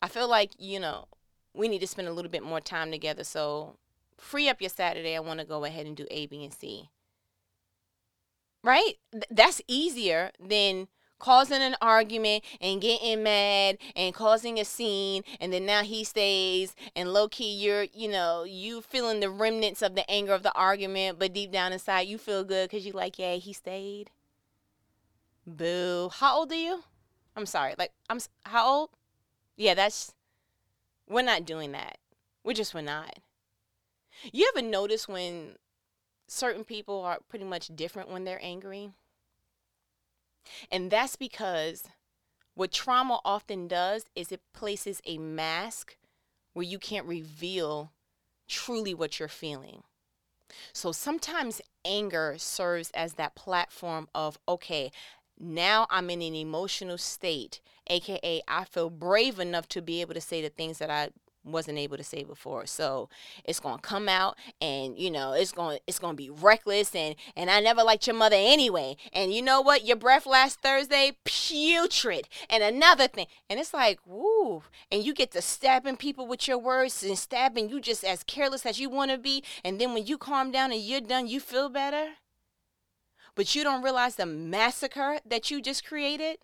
I 0.00 0.08
feel 0.08 0.28
like 0.28 0.52
you 0.58 0.78
know 0.80 1.06
we 1.54 1.68
need 1.68 1.80
to 1.80 1.86
spend 1.86 2.08
a 2.08 2.12
little 2.12 2.30
bit 2.30 2.42
more 2.42 2.60
time 2.60 2.90
together. 2.90 3.24
So 3.24 3.76
free 4.16 4.48
up 4.48 4.60
your 4.60 4.70
Saturday. 4.70 5.16
I 5.16 5.20
want 5.20 5.40
to 5.40 5.46
go 5.46 5.64
ahead 5.64 5.86
and 5.86 5.96
do 5.96 6.06
A, 6.10 6.26
B, 6.26 6.44
and 6.44 6.52
C." 6.52 6.90
Right? 8.64 8.94
Th- 9.12 9.24
that's 9.30 9.62
easier 9.68 10.32
than 10.40 10.88
causing 11.18 11.62
an 11.62 11.76
argument 11.80 12.44
and 12.60 12.80
getting 12.80 13.22
mad 13.22 13.78
and 13.96 14.14
causing 14.14 14.58
a 14.58 14.64
scene 14.64 15.22
and 15.40 15.52
then 15.52 15.66
now 15.66 15.82
he 15.82 16.04
stays 16.04 16.74
and 16.94 17.12
low 17.12 17.28
key 17.28 17.52
you're 17.52 17.86
you 17.92 18.08
know 18.08 18.44
you 18.44 18.80
feeling 18.80 19.20
the 19.20 19.30
remnants 19.30 19.82
of 19.82 19.94
the 19.94 20.08
anger 20.10 20.32
of 20.32 20.42
the 20.42 20.54
argument 20.54 21.18
but 21.18 21.32
deep 21.32 21.50
down 21.50 21.72
inside 21.72 22.02
you 22.02 22.18
feel 22.18 22.44
good 22.44 22.68
because 22.68 22.86
you 22.86 22.92
like 22.92 23.18
yeah 23.18 23.34
he 23.34 23.52
stayed. 23.52 24.10
Boo. 25.46 26.10
How 26.12 26.38
old 26.38 26.52
are 26.52 26.56
you? 26.56 26.84
I'm 27.36 27.46
sorry 27.46 27.74
like 27.78 27.92
i'm 28.08 28.20
how 28.44 28.66
old? 28.66 28.90
Yeah 29.56 29.74
that's 29.74 30.14
we're 31.08 31.22
not 31.22 31.46
doing 31.46 31.72
that. 31.72 31.98
We 32.44 32.54
just 32.54 32.74
we're 32.74 32.82
not. 32.82 33.18
You 34.32 34.50
ever 34.54 34.66
notice 34.66 35.08
when 35.08 35.56
certain 36.26 36.64
people 36.64 37.00
are 37.02 37.18
pretty 37.28 37.44
much 37.44 37.70
different 37.74 38.10
when 38.10 38.24
they're 38.24 38.40
angry 38.42 38.90
and 40.70 40.90
that's 40.90 41.16
because 41.16 41.84
what 42.54 42.72
trauma 42.72 43.20
often 43.24 43.68
does 43.68 44.06
is 44.14 44.32
it 44.32 44.40
places 44.52 45.00
a 45.06 45.18
mask 45.18 45.96
where 46.54 46.64
you 46.64 46.78
can't 46.78 47.06
reveal 47.06 47.92
truly 48.48 48.94
what 48.94 49.18
you're 49.18 49.28
feeling. 49.28 49.82
So 50.72 50.92
sometimes 50.92 51.60
anger 51.84 52.34
serves 52.38 52.90
as 52.92 53.14
that 53.14 53.34
platform 53.34 54.08
of, 54.14 54.38
okay, 54.48 54.90
now 55.38 55.86
I'm 55.90 56.10
in 56.10 56.20
an 56.22 56.34
emotional 56.34 56.98
state, 56.98 57.60
aka 57.86 58.42
I 58.48 58.64
feel 58.64 58.90
brave 58.90 59.38
enough 59.38 59.68
to 59.68 59.82
be 59.82 60.00
able 60.00 60.14
to 60.14 60.20
say 60.20 60.42
the 60.42 60.48
things 60.48 60.78
that 60.78 60.90
I 60.90 61.10
wasn't 61.52 61.78
able 61.78 61.96
to 61.96 62.04
say 62.04 62.24
before. 62.24 62.66
So 62.66 63.08
it's 63.44 63.60
gonna 63.60 63.80
come 63.80 64.08
out 64.08 64.36
and 64.60 64.98
you 64.98 65.10
know 65.10 65.32
it's 65.32 65.52
gonna 65.52 65.78
it's 65.86 65.98
gonna 65.98 66.14
be 66.14 66.30
reckless 66.30 66.94
and 66.94 67.14
and 67.36 67.50
I 67.50 67.60
never 67.60 67.82
liked 67.82 68.06
your 68.06 68.16
mother 68.16 68.36
anyway. 68.38 68.96
And 69.12 69.32
you 69.32 69.42
know 69.42 69.60
what? 69.60 69.84
Your 69.84 69.96
breath 69.96 70.26
last 70.26 70.60
Thursday, 70.60 71.16
putrid. 71.24 72.28
And 72.48 72.62
another 72.62 73.08
thing. 73.08 73.26
And 73.48 73.58
it's 73.58 73.74
like, 73.74 74.00
woo. 74.06 74.62
And 74.90 75.04
you 75.04 75.14
get 75.14 75.32
to 75.32 75.42
stabbing 75.42 75.96
people 75.96 76.26
with 76.26 76.46
your 76.48 76.58
words 76.58 77.02
and 77.02 77.18
stabbing 77.18 77.68
you 77.68 77.80
just 77.80 78.04
as 78.04 78.22
careless 78.24 78.66
as 78.66 78.80
you 78.80 78.90
wanna 78.90 79.18
be. 79.18 79.42
And 79.64 79.80
then 79.80 79.94
when 79.94 80.06
you 80.06 80.18
calm 80.18 80.50
down 80.50 80.72
and 80.72 80.80
you're 80.80 81.00
done, 81.00 81.26
you 81.26 81.40
feel 81.40 81.68
better. 81.68 82.14
But 83.34 83.54
you 83.54 83.62
don't 83.62 83.82
realize 83.82 84.16
the 84.16 84.26
massacre 84.26 85.20
that 85.24 85.50
you 85.50 85.62
just 85.62 85.84
created? 85.84 86.38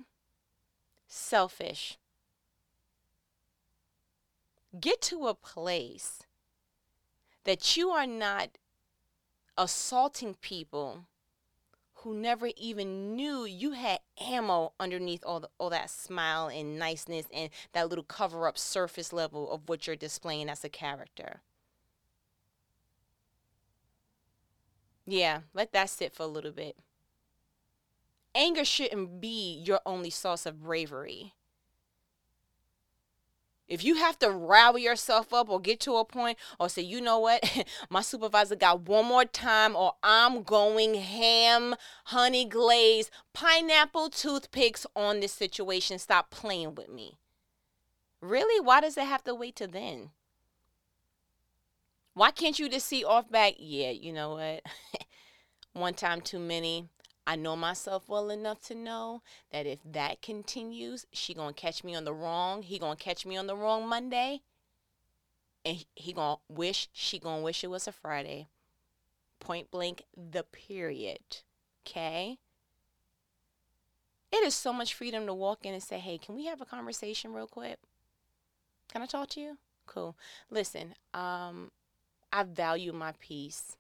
Selfish 1.09 1.99
get 4.81 5.01
to 5.03 5.27
a 5.27 5.35
place 5.35 6.23
that 7.45 7.77
you 7.77 7.91
are 7.91 8.07
not 8.07 8.59
assaulting 9.57 10.35
people 10.35 11.07
who 11.99 12.15
never 12.15 12.51
even 12.57 13.17
knew 13.17 13.45
you 13.45 13.73
had 13.73 13.99
ammo 14.21 14.73
underneath 14.79 15.23
all 15.25 15.41
the, 15.41 15.49
all 15.59 15.71
that 15.71 15.89
smile 15.89 16.49
and 16.49 16.79
niceness 16.79 17.27
and 17.33 17.51
that 17.73 17.89
little 17.89 18.05
cover 18.05 18.47
up 18.47 18.59
surface 18.59 19.13
level 19.13 19.51
of 19.51 19.69
what 19.69 19.87
you're 19.87 19.97
displaying 19.97 20.51
as 20.51 20.65
a 20.65 20.69
character. 20.69 21.41
Yeah, 25.07 25.41
let 25.53 25.73
that 25.73 25.91
sit 25.91 26.13
for 26.15 26.25
a 26.25 26.27
little 26.27 26.51
bit. 26.53 26.77
Anger 28.35 28.65
shouldn't 28.65 29.21
be 29.21 29.63
your 29.65 29.81
only 29.87 30.11
source 30.11 30.45
of 30.45 30.63
bravery. 30.63 31.33
If 33.67 33.83
you 33.83 33.95
have 33.97 34.19
to 34.19 34.31
rally 34.31 34.83
yourself 34.83 35.33
up 35.33 35.49
or 35.49 35.59
get 35.59 35.81
to 35.81 35.97
a 35.97 36.05
point 36.05 36.39
or 36.61 36.69
say, 36.69 36.83
you 36.83 37.01
know 37.01 37.19
what, 37.19 37.67
my 37.91 38.03
supervisor 38.03 38.57
got 38.57 38.83
one 38.83 39.07
more 39.07 39.25
time 39.25 39.75
or 39.75 39.95
I'm 40.03 40.43
going 40.43 40.95
ham, 40.95 41.75
honey 42.07 42.45
glaze, 42.45 43.11
pineapple 43.33 44.11
toothpicks 44.11 44.87
on 44.95 45.21
this 45.21 45.33
situation. 45.33 45.99
Stop 45.99 46.31
playing 46.31 46.75
with 46.75 46.91
me. 46.91 47.19
Really? 48.21 48.61
Why 48.61 48.81
does 48.81 48.99
it 48.99 49.05
have 49.05 49.25
to 49.25 49.35
wait 49.35 49.57
till 49.57 49.69
then? 49.69 50.11
Why 52.13 52.31
can't 52.31 52.59
you 52.59 52.69
just 52.69 52.87
see 52.87 53.05
off 53.05 53.31
back? 53.31 53.55
Yeah, 53.59 53.91
you 53.91 54.13
know 54.13 54.35
what? 54.35 54.63
One 55.73 55.95
time 55.95 56.21
too 56.21 56.39
many. 56.39 56.89
I 57.27 57.37
know 57.37 57.57
myself 57.57 58.09
well 58.09 58.31
enough 58.31 58.61
to 58.63 58.75
know 58.75 59.23
that 59.51 59.67
if 59.67 59.81
that 59.85 60.21
continues, 60.21 61.07
she 61.13 61.33
gonna 61.33 61.55
catch 61.55 61.83
me 61.83 61.95
on 61.95 62.05
the 62.05 62.13
wrong. 62.13 62.63
He 62.63 62.79
gonna 62.79 62.97
catch 62.97 63.25
me 63.25 63.37
on 63.37 63.47
the 63.47 63.57
wrong 63.57 63.89
Monday, 63.89 64.43
and 65.65 65.85
he 65.95 66.13
gonna 66.13 66.41
wish 66.49 66.89
she 66.93 67.19
gonna 67.19 67.43
wish 67.43 67.65
it 67.65 67.69
was 67.69 67.89
a 67.89 67.93
Friday. 67.93 68.49
Point 69.41 69.71
blank, 69.71 70.05
the 70.15 70.43
period. 70.43 71.43
Okay. 71.87 72.39
It 74.31 74.45
is 74.45 74.55
so 74.55 74.73
much 74.73 74.95
freedom 74.95 75.27
to 75.27 75.35
walk 75.35 75.65
in 75.65 75.73
and 75.73 75.83
say, 75.83 75.99
"Hey, 75.99 76.19
can 76.19 76.35
we 76.35 76.47
have 76.47 76.61
a 76.61 76.67
conversation 76.67 77.33
real 77.33 77.47
quick? 77.47 77.79
Can 78.89 79.01
I 79.01 79.07
talk 79.07 79.29
to 79.31 79.41
you?" 79.41 79.59
Cool. 79.87 80.17
Listen, 80.51 80.95
um, 81.15 81.71
I 82.33 82.43
value 82.43 82.93
my 82.93 83.13
peace 83.19 83.77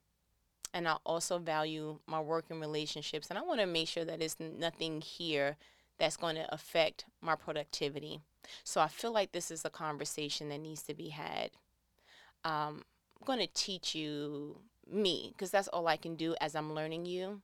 and 0.74 0.88
I 0.88 0.96
also 1.06 1.38
value 1.38 2.00
my 2.06 2.20
working 2.20 2.58
relationships. 2.58 3.28
And 3.30 3.38
I 3.38 3.42
want 3.42 3.60
to 3.60 3.66
make 3.66 3.86
sure 3.86 4.04
that 4.04 4.18
there's 4.18 4.36
nothing 4.40 5.00
here 5.00 5.56
that's 5.98 6.16
going 6.16 6.34
to 6.34 6.52
affect 6.52 7.04
my 7.22 7.36
productivity. 7.36 8.20
So 8.64 8.80
I 8.80 8.88
feel 8.88 9.12
like 9.12 9.30
this 9.30 9.52
is 9.52 9.64
a 9.64 9.70
conversation 9.70 10.48
that 10.48 10.58
needs 10.58 10.82
to 10.82 10.94
be 10.94 11.10
had. 11.10 11.52
Um, 12.44 12.82
I'm 13.20 13.24
going 13.24 13.38
to 13.38 13.46
teach 13.54 13.94
you 13.94 14.58
me 14.90 15.32
because 15.32 15.52
that's 15.52 15.68
all 15.68 15.86
I 15.86 15.96
can 15.96 16.16
do 16.16 16.34
as 16.40 16.56
I'm 16.56 16.74
learning 16.74 17.06
you. 17.06 17.40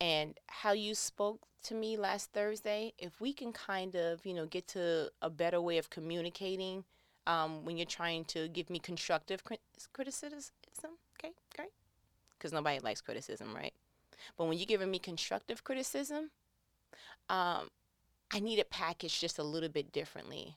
And 0.00 0.34
how 0.48 0.72
you 0.72 0.96
spoke 0.96 1.40
to 1.64 1.74
me 1.74 1.96
last 1.96 2.32
Thursday, 2.32 2.92
if 2.98 3.20
we 3.20 3.32
can 3.32 3.52
kind 3.52 3.94
of, 3.94 4.26
you 4.26 4.34
know, 4.34 4.46
get 4.46 4.66
to 4.68 5.10
a 5.22 5.30
better 5.30 5.60
way 5.60 5.78
of 5.78 5.90
communicating 5.90 6.84
um, 7.28 7.64
when 7.64 7.76
you're 7.76 7.86
trying 7.86 8.24
to 8.26 8.48
give 8.48 8.68
me 8.68 8.80
constructive 8.80 9.44
criticism, 9.92 10.40
okay, 11.14 11.32
great 11.54 11.70
because 12.38 12.52
nobody 12.52 12.78
likes 12.80 13.00
criticism, 13.00 13.54
right? 13.54 13.74
But 14.36 14.46
when 14.46 14.58
you're 14.58 14.66
giving 14.66 14.90
me 14.90 14.98
constructive 14.98 15.64
criticism, 15.64 16.30
um, 17.28 17.70
I 18.32 18.40
need 18.40 18.58
it 18.58 18.70
packaged 18.70 19.20
just 19.20 19.38
a 19.38 19.44
little 19.44 19.68
bit 19.68 19.92
differently. 19.92 20.56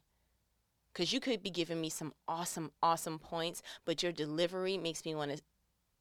Because 0.92 1.14
you 1.14 1.20
could 1.20 1.42
be 1.42 1.50
giving 1.50 1.80
me 1.80 1.90
some 1.90 2.14
awesome, 2.28 2.72
awesome 2.84 3.18
points, 3.18 3.62
but 3.86 4.04
your 4.04 4.12
delivery 4.12 4.78
makes 4.78 5.06
me 5.06 5.16
want 5.16 5.32
to 5.32 5.42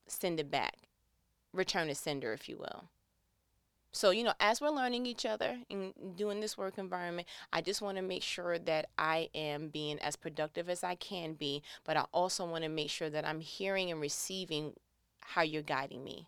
send 0.08 0.40
it 0.40 0.50
back, 0.50 0.74
return 1.52 1.88
a 1.88 1.94
sender, 1.94 2.32
if 2.32 2.48
you 2.48 2.56
will. 2.56 2.84
So, 3.92 4.10
you 4.10 4.22
know, 4.22 4.34
as 4.38 4.60
we're 4.60 4.70
learning 4.70 5.06
each 5.06 5.26
other 5.26 5.58
and 5.68 5.92
doing 6.14 6.40
this 6.40 6.56
work 6.56 6.78
environment, 6.78 7.26
I 7.52 7.60
just 7.60 7.82
want 7.82 7.96
to 7.96 8.02
make 8.02 8.22
sure 8.22 8.58
that 8.58 8.88
I 8.96 9.30
am 9.34 9.68
being 9.68 9.98
as 9.98 10.14
productive 10.14 10.68
as 10.68 10.84
I 10.84 10.94
can 10.94 11.34
be, 11.34 11.62
but 11.84 11.96
I 11.96 12.04
also 12.12 12.44
want 12.46 12.62
to 12.62 12.70
make 12.70 12.90
sure 12.90 13.10
that 13.10 13.26
I'm 13.26 13.40
hearing 13.40 13.90
and 13.90 14.00
receiving 14.00 14.74
how 15.20 15.42
you're 15.42 15.62
guiding 15.62 16.04
me. 16.04 16.26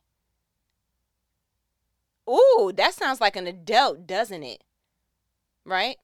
Ooh, 2.29 2.73
that 2.77 2.95
sounds 2.95 3.21
like 3.21 3.37
an 3.37 3.47
adult, 3.47 4.07
doesn't 4.07 4.43
it? 4.43 4.63
Right? 5.65 5.97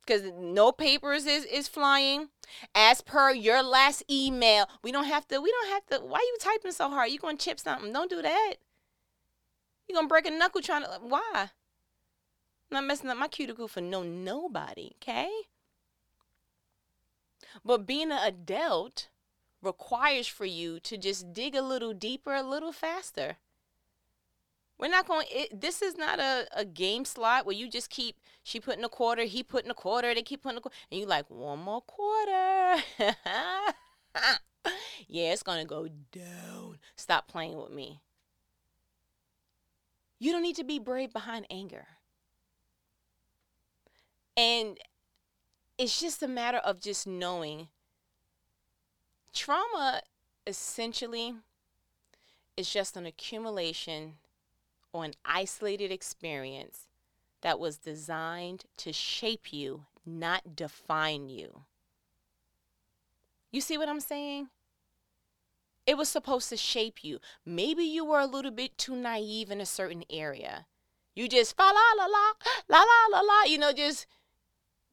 Because 0.00 0.30
no 0.38 0.72
papers 0.72 1.26
is, 1.26 1.44
is 1.44 1.68
flying. 1.68 2.28
As 2.74 3.02
per 3.02 3.30
your 3.30 3.62
last 3.62 4.02
email, 4.10 4.66
we 4.82 4.90
don't 4.90 5.04
have 5.04 5.28
to, 5.28 5.40
we 5.40 5.50
don't 5.50 5.70
have 5.70 5.86
to, 5.86 6.06
why 6.06 6.18
are 6.18 6.22
you 6.22 6.36
typing 6.40 6.72
so 6.72 6.88
hard? 6.88 7.10
You 7.10 7.18
gonna 7.18 7.36
chip 7.36 7.60
something. 7.60 7.92
Don't 7.92 8.08
do 8.08 8.22
that. 8.22 8.54
you 9.86 9.94
gonna 9.94 10.08
break 10.08 10.26
a 10.26 10.30
knuckle 10.30 10.62
trying 10.62 10.84
to, 10.84 10.98
why? 11.02 11.20
I'm 11.34 11.50
not 12.70 12.84
messing 12.84 13.10
up 13.10 13.18
my 13.18 13.28
cuticle 13.28 13.68
for 13.68 13.82
no 13.82 14.02
nobody, 14.02 14.92
okay? 15.02 15.30
But 17.64 17.86
being 17.86 18.10
an 18.10 18.18
adult 18.22 19.08
requires 19.62 20.26
for 20.26 20.44
you 20.44 20.80
to 20.80 20.96
just 20.96 21.32
dig 21.32 21.54
a 21.54 21.62
little 21.62 21.92
deeper, 21.92 22.34
a 22.34 22.42
little 22.42 22.72
faster. 22.72 23.36
We're 24.78 24.88
not 24.88 25.08
going. 25.08 25.26
It, 25.30 25.60
this 25.60 25.82
is 25.82 25.96
not 25.96 26.20
a, 26.20 26.46
a 26.54 26.64
game 26.64 27.04
slot 27.04 27.44
where 27.44 27.56
you 27.56 27.68
just 27.68 27.90
keep 27.90 28.16
she 28.44 28.60
putting 28.60 28.84
a 28.84 28.88
quarter, 28.88 29.24
he 29.24 29.42
putting 29.42 29.70
a 29.70 29.74
quarter, 29.74 30.14
they 30.14 30.22
keep 30.22 30.42
putting 30.42 30.58
a 30.58 30.60
quarter, 30.60 30.76
and 30.90 31.00
you 31.00 31.06
like 31.06 31.28
one 31.28 31.58
more 31.58 31.80
quarter. 31.80 32.76
yeah, 35.08 35.32
it's 35.32 35.42
gonna 35.42 35.64
go 35.64 35.88
down. 36.12 36.78
Stop 36.96 37.26
playing 37.26 37.56
with 37.56 37.72
me. 37.72 38.00
You 40.20 40.32
don't 40.32 40.42
need 40.42 40.56
to 40.56 40.64
be 40.64 40.78
brave 40.78 41.12
behind 41.12 41.46
anger. 41.50 41.86
And 44.36 44.78
it's 45.76 46.00
just 46.00 46.22
a 46.22 46.28
matter 46.28 46.58
of 46.58 46.80
just 46.80 47.06
knowing 47.06 47.68
Trauma 49.32 50.02
essentially 50.46 51.34
is 52.56 52.70
just 52.72 52.96
an 52.96 53.06
accumulation 53.06 54.14
or 54.92 55.04
an 55.04 55.14
isolated 55.24 55.92
experience 55.92 56.88
that 57.42 57.58
was 57.58 57.76
designed 57.76 58.64
to 58.78 58.92
shape 58.92 59.52
you, 59.52 59.84
not 60.04 60.56
define 60.56 61.28
you. 61.28 61.62
You 63.52 63.60
see 63.60 63.78
what 63.78 63.88
I'm 63.88 64.00
saying? 64.00 64.48
It 65.86 65.96
was 65.96 66.08
supposed 66.08 66.50
to 66.50 66.56
shape 66.56 67.02
you. 67.02 67.18
Maybe 67.46 67.84
you 67.84 68.04
were 68.04 68.20
a 68.20 68.26
little 68.26 68.50
bit 68.50 68.76
too 68.76 68.94
naive 68.94 69.50
in 69.50 69.60
a 69.60 69.66
certain 69.66 70.04
area. 70.10 70.66
You 71.14 71.28
just 71.28 71.56
fa 71.56 71.62
la 71.62 72.04
la 72.04 72.06
la 72.06 72.32
la 72.68 72.78
la 72.78 73.18
la 73.18 73.20
la, 73.20 73.42
you 73.44 73.58
know, 73.58 73.72
just 73.72 74.06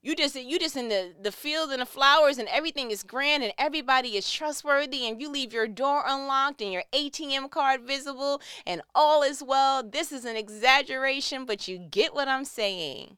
you 0.02 0.14
just 0.14 0.36
you 0.36 0.58
just 0.58 0.76
in 0.76 0.88
the 0.88 1.14
the 1.20 1.32
field 1.32 1.70
and 1.70 1.82
the 1.82 1.86
flowers 1.86 2.38
and 2.38 2.48
everything 2.48 2.90
is 2.90 3.02
grand 3.02 3.42
and 3.42 3.52
everybody 3.58 4.16
is 4.16 4.30
trustworthy 4.30 5.06
and 5.06 5.20
you 5.20 5.28
leave 5.28 5.52
your 5.52 5.66
door 5.66 6.04
unlocked 6.06 6.62
and 6.62 6.72
your 6.72 6.84
ATM 6.92 7.50
card 7.50 7.82
visible 7.82 8.40
and 8.66 8.82
all 8.94 9.22
is 9.22 9.42
well. 9.42 9.82
This 9.82 10.12
is 10.12 10.24
an 10.24 10.36
exaggeration, 10.36 11.44
but 11.44 11.66
you 11.66 11.78
get 11.78 12.14
what 12.14 12.28
I'm 12.28 12.44
saying. 12.44 13.16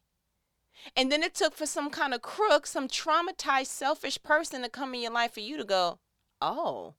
And 0.96 1.12
then 1.12 1.22
it 1.22 1.34
took 1.34 1.54
for 1.54 1.66
some 1.66 1.90
kind 1.90 2.14
of 2.14 2.22
crook, 2.22 2.66
some 2.66 2.88
traumatized, 2.88 3.66
selfish 3.66 4.22
person 4.22 4.62
to 4.62 4.68
come 4.68 4.94
in 4.94 5.02
your 5.02 5.12
life 5.12 5.34
for 5.34 5.40
you 5.40 5.56
to 5.56 5.64
go, 5.64 5.98
oh, 6.40 6.94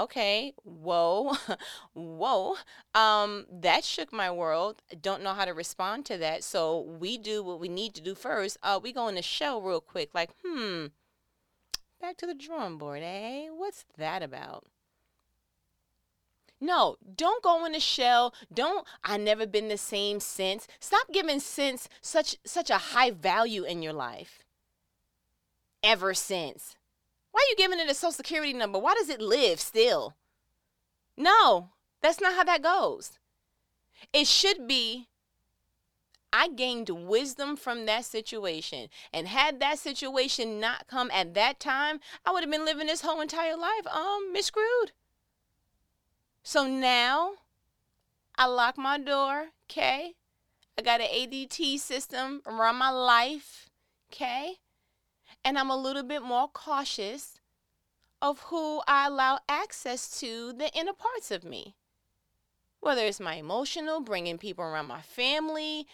okay, 0.00 0.54
whoa, 0.64 1.34
whoa. 1.94 2.56
Um, 2.94 3.46
that 3.50 3.84
shook 3.84 4.12
my 4.12 4.30
world. 4.30 4.82
Don't 5.00 5.22
know 5.22 5.34
how 5.34 5.44
to 5.44 5.54
respond 5.54 6.06
to 6.06 6.18
that. 6.18 6.44
So 6.44 6.80
we 6.80 7.18
do 7.18 7.42
what 7.42 7.60
we 7.60 7.68
need 7.68 7.94
to 7.94 8.00
do 8.00 8.14
first. 8.14 8.58
Uh, 8.62 8.80
we 8.82 8.92
go 8.92 9.08
in 9.08 9.14
the 9.14 9.22
shell 9.22 9.60
real 9.60 9.80
quick, 9.80 10.10
like, 10.14 10.30
hmm, 10.44 10.86
back 12.00 12.16
to 12.18 12.26
the 12.26 12.34
drawing 12.34 12.78
board, 12.78 13.02
eh? 13.02 13.48
What's 13.48 13.84
that 13.96 14.22
about? 14.22 14.64
No, 16.60 16.96
don't 17.16 17.42
go 17.42 17.64
in 17.64 17.72
the 17.72 17.80
shell. 17.80 18.34
Don't 18.52 18.86
I 19.02 19.16
never 19.16 19.46
been 19.46 19.68
the 19.68 19.78
same 19.78 20.20
since. 20.20 20.66
Stop 20.78 21.10
giving 21.10 21.40
since 21.40 21.88
such 22.02 22.36
such 22.44 22.68
a 22.68 22.76
high 22.76 23.10
value 23.10 23.64
in 23.64 23.82
your 23.82 23.94
life. 23.94 24.44
Ever 25.82 26.12
since. 26.12 26.76
Why 27.32 27.40
are 27.40 27.50
you 27.50 27.56
giving 27.56 27.80
it 27.80 27.90
a 27.90 27.94
social 27.94 28.12
security 28.12 28.52
number? 28.52 28.78
Why 28.78 28.94
does 28.94 29.08
it 29.08 29.20
live 29.20 29.60
still? 29.60 30.16
No, 31.16 31.70
that's 32.02 32.20
not 32.20 32.34
how 32.34 32.44
that 32.44 32.62
goes. 32.62 33.18
It 34.12 34.26
should 34.26 34.66
be 34.66 35.08
I 36.32 36.48
gained 36.48 36.88
wisdom 36.90 37.56
from 37.56 37.86
that 37.86 38.04
situation. 38.04 38.88
And 39.12 39.26
had 39.26 39.60
that 39.60 39.78
situation 39.78 40.60
not 40.60 40.86
come 40.86 41.10
at 41.12 41.34
that 41.34 41.58
time, 41.58 42.00
I 42.24 42.30
would 42.30 42.42
have 42.42 42.50
been 42.50 42.64
living 42.64 42.86
this 42.86 43.02
whole 43.02 43.20
entire 43.20 43.56
life 43.56 43.86
um 43.92 44.32
miscrewed. 44.32 44.92
So 46.42 46.66
now 46.66 47.32
I 48.36 48.46
lock 48.46 48.78
my 48.78 48.98
door, 48.98 49.48
okay? 49.70 50.14
I 50.78 50.82
got 50.82 51.00
an 51.00 51.08
ADT 51.08 51.78
system 51.78 52.42
around 52.46 52.76
my 52.76 52.90
life, 52.90 53.68
okay? 54.10 54.54
And 55.44 55.58
I'm 55.58 55.70
a 55.70 55.76
little 55.76 56.02
bit 56.02 56.22
more 56.22 56.48
cautious 56.48 57.40
of 58.22 58.40
who 58.42 58.82
I 58.86 59.06
allow 59.06 59.38
access 59.48 60.20
to 60.20 60.52
the 60.52 60.70
inner 60.76 60.92
parts 60.92 61.30
of 61.30 61.44
me. 61.44 61.74
Whether 62.80 63.04
it's 63.04 63.20
my 63.20 63.34
emotional, 63.34 64.00
bringing 64.00 64.38
people 64.38 64.64
around 64.64 64.86
my 64.86 65.02
family, 65.02 65.86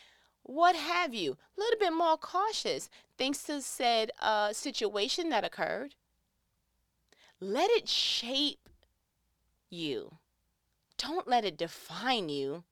what 0.43 0.77
have 0.77 1.15
you, 1.15 1.33
a 1.57 1.61
little 1.61 1.79
bit 1.79 1.93
more 1.93 2.17
cautious 2.17 2.89
thanks 3.19 3.43
to 3.45 3.61
said 3.61 4.11
uh, 4.21 4.53
situation 4.53 5.29
that 5.31 5.45
occurred. 5.45 5.95
Let 7.41 7.71
it 7.71 7.89
shape 7.89 8.69
you. 9.69 10.17
Don't 10.99 11.29
let 11.29 11.45
it 11.45 11.59
define 11.59 12.29
you 12.29 12.65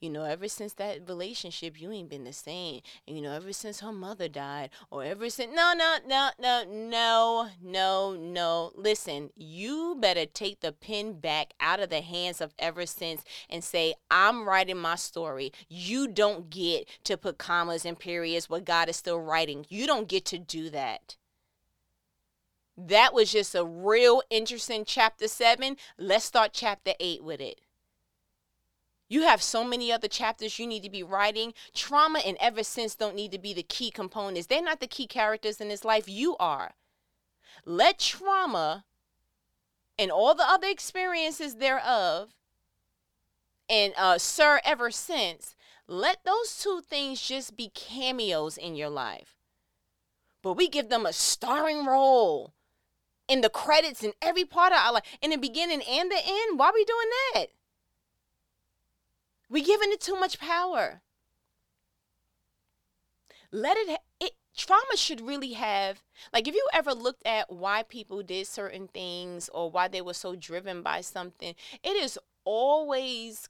you 0.00 0.10
know, 0.10 0.24
ever 0.24 0.48
since 0.48 0.72
that 0.74 1.08
relationship, 1.08 1.80
you 1.80 1.90
ain't 1.90 2.08
been 2.08 2.24
the 2.24 2.32
same. 2.32 2.80
And, 3.06 3.16
you 3.16 3.22
know, 3.22 3.32
ever 3.32 3.52
since 3.52 3.80
her 3.80 3.92
mother 3.92 4.28
died, 4.28 4.70
or 4.90 5.04
ever 5.04 5.30
since, 5.30 5.54
no, 5.54 5.72
no, 5.76 5.96
no, 6.06 6.30
no, 6.38 6.64
no, 6.64 7.48
no, 7.62 8.14
no. 8.14 8.72
Listen, 8.74 9.30
you 9.36 9.96
better 9.98 10.26
take 10.26 10.60
the 10.60 10.72
pen 10.72 11.20
back 11.20 11.54
out 11.60 11.80
of 11.80 11.90
the 11.90 12.00
hands 12.00 12.40
of 12.40 12.54
ever 12.58 12.86
since 12.86 13.22
and 13.48 13.62
say, 13.62 13.94
I'm 14.10 14.48
writing 14.48 14.78
my 14.78 14.96
story. 14.96 15.52
You 15.68 16.08
don't 16.08 16.50
get 16.50 16.88
to 17.04 17.16
put 17.16 17.38
commas 17.38 17.84
and 17.84 17.98
periods 17.98 18.48
where 18.48 18.60
God 18.60 18.88
is 18.88 18.96
still 18.96 19.20
writing. 19.20 19.66
You 19.68 19.86
don't 19.86 20.08
get 20.08 20.24
to 20.26 20.38
do 20.38 20.70
that. 20.70 21.16
That 22.76 23.14
was 23.14 23.30
just 23.30 23.54
a 23.54 23.64
real 23.64 24.22
interesting 24.30 24.84
chapter 24.84 25.28
seven. 25.28 25.76
Let's 25.96 26.24
start 26.24 26.50
chapter 26.52 26.92
eight 26.98 27.22
with 27.22 27.40
it. 27.40 27.60
You 29.14 29.22
have 29.22 29.44
so 29.44 29.62
many 29.62 29.92
other 29.92 30.08
chapters 30.08 30.58
you 30.58 30.66
need 30.66 30.82
to 30.82 30.90
be 30.90 31.04
writing. 31.04 31.54
Trauma 31.72 32.18
and 32.26 32.36
ever 32.40 32.64
since 32.64 32.96
don't 32.96 33.14
need 33.14 33.30
to 33.30 33.38
be 33.38 33.54
the 33.54 33.62
key 33.62 33.92
components. 33.92 34.48
They're 34.48 34.60
not 34.60 34.80
the 34.80 34.88
key 34.88 35.06
characters 35.06 35.60
in 35.60 35.68
this 35.68 35.84
life. 35.84 36.08
You 36.08 36.36
are. 36.38 36.72
Let 37.64 38.00
trauma 38.00 38.84
and 39.96 40.10
all 40.10 40.34
the 40.34 40.42
other 40.44 40.66
experiences 40.66 41.54
thereof 41.54 42.34
and 43.68 43.92
uh, 43.96 44.18
Sir 44.18 44.60
ever 44.64 44.90
since, 44.90 45.54
let 45.86 46.24
those 46.24 46.58
two 46.60 46.80
things 46.84 47.22
just 47.22 47.56
be 47.56 47.70
cameos 47.72 48.56
in 48.56 48.74
your 48.74 48.90
life. 48.90 49.36
But 50.42 50.54
we 50.54 50.68
give 50.68 50.88
them 50.88 51.06
a 51.06 51.12
starring 51.12 51.86
role 51.86 52.52
in 53.28 53.42
the 53.42 53.48
credits 53.48 54.02
in 54.02 54.14
every 54.20 54.44
part 54.44 54.72
of 54.72 54.78
our 54.78 54.94
life, 54.94 55.04
in 55.22 55.30
the 55.30 55.36
beginning 55.36 55.82
and 55.88 56.10
the 56.10 56.18
end. 56.18 56.58
Why 56.58 56.70
are 56.70 56.74
we 56.74 56.84
doing 56.84 57.10
that? 57.34 57.46
We 59.54 59.62
giving 59.62 59.92
it 59.92 60.00
too 60.00 60.18
much 60.18 60.40
power. 60.40 61.00
Let 63.52 63.76
it, 63.76 64.00
it 64.18 64.32
trauma 64.56 64.96
should 64.96 65.20
really 65.20 65.52
have 65.52 66.02
like 66.32 66.48
if 66.48 66.56
you 66.56 66.68
ever 66.72 66.92
looked 66.92 67.24
at 67.24 67.52
why 67.52 67.84
people 67.84 68.24
did 68.24 68.48
certain 68.48 68.88
things 68.88 69.48
or 69.54 69.70
why 69.70 69.86
they 69.86 70.00
were 70.00 70.12
so 70.12 70.34
driven 70.34 70.82
by 70.82 71.02
something, 71.02 71.54
it 71.84 71.96
is 71.96 72.18
always 72.44 73.48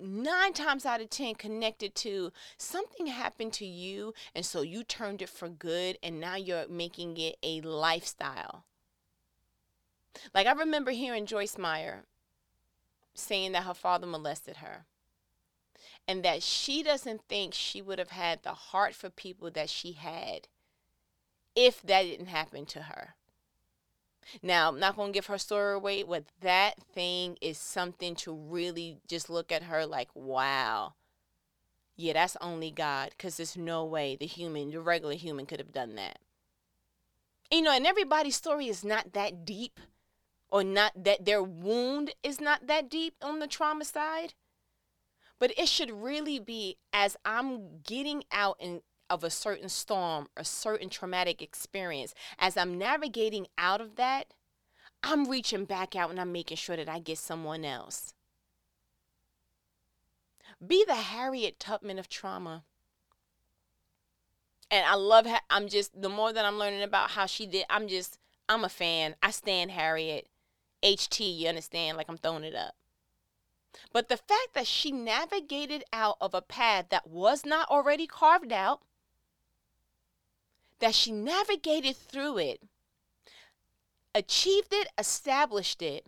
nine 0.00 0.54
times 0.54 0.86
out 0.86 1.02
of 1.02 1.10
ten 1.10 1.34
connected 1.34 1.94
to 1.96 2.32
something 2.56 3.06
happened 3.06 3.52
to 3.52 3.66
you 3.66 4.14
and 4.34 4.46
so 4.46 4.62
you 4.62 4.82
turned 4.82 5.20
it 5.20 5.28
for 5.28 5.50
good 5.50 5.98
and 6.02 6.18
now 6.18 6.36
you're 6.36 6.66
making 6.68 7.18
it 7.18 7.36
a 7.42 7.60
lifestyle 7.62 8.64
like 10.34 10.46
i 10.46 10.52
remember 10.52 10.90
hearing 10.90 11.24
joyce 11.24 11.56
meyer 11.56 12.04
saying 13.14 13.52
that 13.52 13.62
her 13.62 13.72
father 13.72 14.06
molested 14.06 14.58
her 14.58 14.84
and 16.08 16.24
that 16.24 16.42
she 16.42 16.82
doesn't 16.82 17.22
think 17.28 17.54
she 17.54 17.82
would 17.82 17.98
have 17.98 18.10
had 18.10 18.42
the 18.42 18.54
heart 18.54 18.94
for 18.94 19.10
people 19.10 19.50
that 19.50 19.70
she 19.70 19.92
had 19.92 20.48
if 21.54 21.82
that 21.82 22.02
didn't 22.02 22.26
happen 22.26 22.66
to 22.66 22.82
her 22.82 23.14
now, 24.42 24.68
I'm 24.68 24.80
not 24.80 24.96
going 24.96 25.12
to 25.12 25.16
give 25.16 25.26
her 25.26 25.38
story 25.38 25.74
away, 25.74 26.02
but 26.02 26.24
that 26.40 26.74
thing 26.92 27.38
is 27.40 27.58
something 27.58 28.14
to 28.16 28.32
really 28.32 28.98
just 29.06 29.30
look 29.30 29.52
at 29.52 29.64
her 29.64 29.86
like, 29.86 30.08
wow. 30.14 30.94
Yeah, 31.96 32.14
that's 32.14 32.36
only 32.40 32.70
God, 32.70 33.10
because 33.10 33.36
there's 33.36 33.56
no 33.56 33.84
way 33.84 34.16
the 34.16 34.26
human, 34.26 34.70
the 34.70 34.80
regular 34.80 35.14
human, 35.14 35.46
could 35.46 35.60
have 35.60 35.72
done 35.72 35.94
that. 35.94 36.18
You 37.50 37.62
know, 37.62 37.72
and 37.72 37.86
everybody's 37.86 38.36
story 38.36 38.68
is 38.68 38.84
not 38.84 39.12
that 39.12 39.44
deep, 39.44 39.80
or 40.50 40.62
not 40.62 40.92
that 41.04 41.24
their 41.24 41.42
wound 41.42 42.12
is 42.22 42.40
not 42.40 42.66
that 42.66 42.90
deep 42.90 43.14
on 43.22 43.38
the 43.38 43.46
trauma 43.46 43.84
side. 43.84 44.34
But 45.38 45.52
it 45.58 45.68
should 45.68 45.90
really 45.90 46.38
be 46.38 46.76
as 46.92 47.16
I'm 47.24 47.80
getting 47.82 48.24
out 48.32 48.58
of 49.08 49.22
a 49.22 49.30
certain 49.30 49.68
storm, 49.68 50.28
a 50.36 50.44
certain 50.44 50.88
traumatic 50.88 51.42
experience, 51.42 52.14
as 52.38 52.56
I'm 52.56 52.78
navigating 52.78 53.46
out 53.56 53.80
of 53.80 53.96
that, 53.96 54.32
I'm 55.02 55.28
reaching 55.28 55.64
back 55.64 55.94
out 55.94 56.10
and 56.10 56.20
I'm 56.20 56.32
making 56.32 56.56
sure 56.56 56.76
that 56.76 56.88
I 56.88 56.98
get 56.98 57.18
someone 57.18 57.64
else. 57.64 58.14
Be 60.64 60.84
the 60.86 60.94
Harriet 60.94 61.60
Tubman 61.60 61.98
of 61.98 62.08
trauma. 62.08 62.64
And 64.70 64.84
I 64.84 64.94
love 64.94 65.26
how 65.26 65.38
I'm 65.50 65.68
just, 65.68 66.00
the 66.00 66.08
more 66.08 66.32
that 66.32 66.44
I'm 66.44 66.58
learning 66.58 66.82
about 66.82 67.10
how 67.10 67.26
she 67.26 67.46
did, 67.46 67.66
I'm 67.70 67.86
just, 67.86 68.18
I'm 68.48 68.64
a 68.64 68.68
fan. 68.68 69.14
I 69.22 69.30
stand 69.30 69.70
Harriet. 69.70 70.28
HT, 70.82 71.38
you 71.38 71.48
understand? 71.48 71.96
Like 71.96 72.06
I'm 72.08 72.16
throwing 72.16 72.44
it 72.44 72.54
up. 72.54 72.74
But 73.92 74.08
the 74.08 74.16
fact 74.16 74.54
that 74.54 74.66
she 74.66 74.90
navigated 74.92 75.84
out 75.92 76.16
of 76.20 76.34
a 76.34 76.42
path 76.42 76.86
that 76.90 77.06
was 77.06 77.44
not 77.44 77.68
already 77.68 78.06
carved 78.06 78.52
out, 78.52 78.80
that 80.78 80.94
she 80.94 81.12
navigated 81.12 81.96
through 81.96 82.38
it, 82.38 82.62
achieved 84.14 84.72
it, 84.72 84.88
established 84.98 85.82
it, 85.82 86.06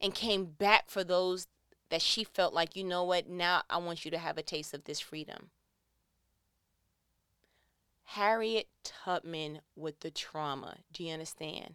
and 0.00 0.14
came 0.14 0.44
back 0.44 0.90
for 0.90 1.02
those 1.02 1.46
that 1.88 2.02
she 2.02 2.24
felt 2.24 2.52
like, 2.52 2.76
you 2.76 2.84
know 2.84 3.04
what, 3.04 3.28
now 3.28 3.62
I 3.70 3.78
want 3.78 4.04
you 4.04 4.10
to 4.10 4.18
have 4.18 4.36
a 4.36 4.42
taste 4.42 4.74
of 4.74 4.84
this 4.84 5.00
freedom. 5.00 5.50
Harriet 8.10 8.68
Tubman 8.82 9.60
with 9.74 10.00
the 10.00 10.10
trauma. 10.10 10.78
Do 10.92 11.04
you 11.04 11.12
understand? 11.12 11.74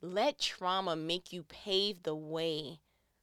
Let 0.00 0.38
trauma 0.38 0.96
make 0.96 1.32
you 1.32 1.42
pave 1.42 2.02
the 2.02 2.14
way 2.14 2.80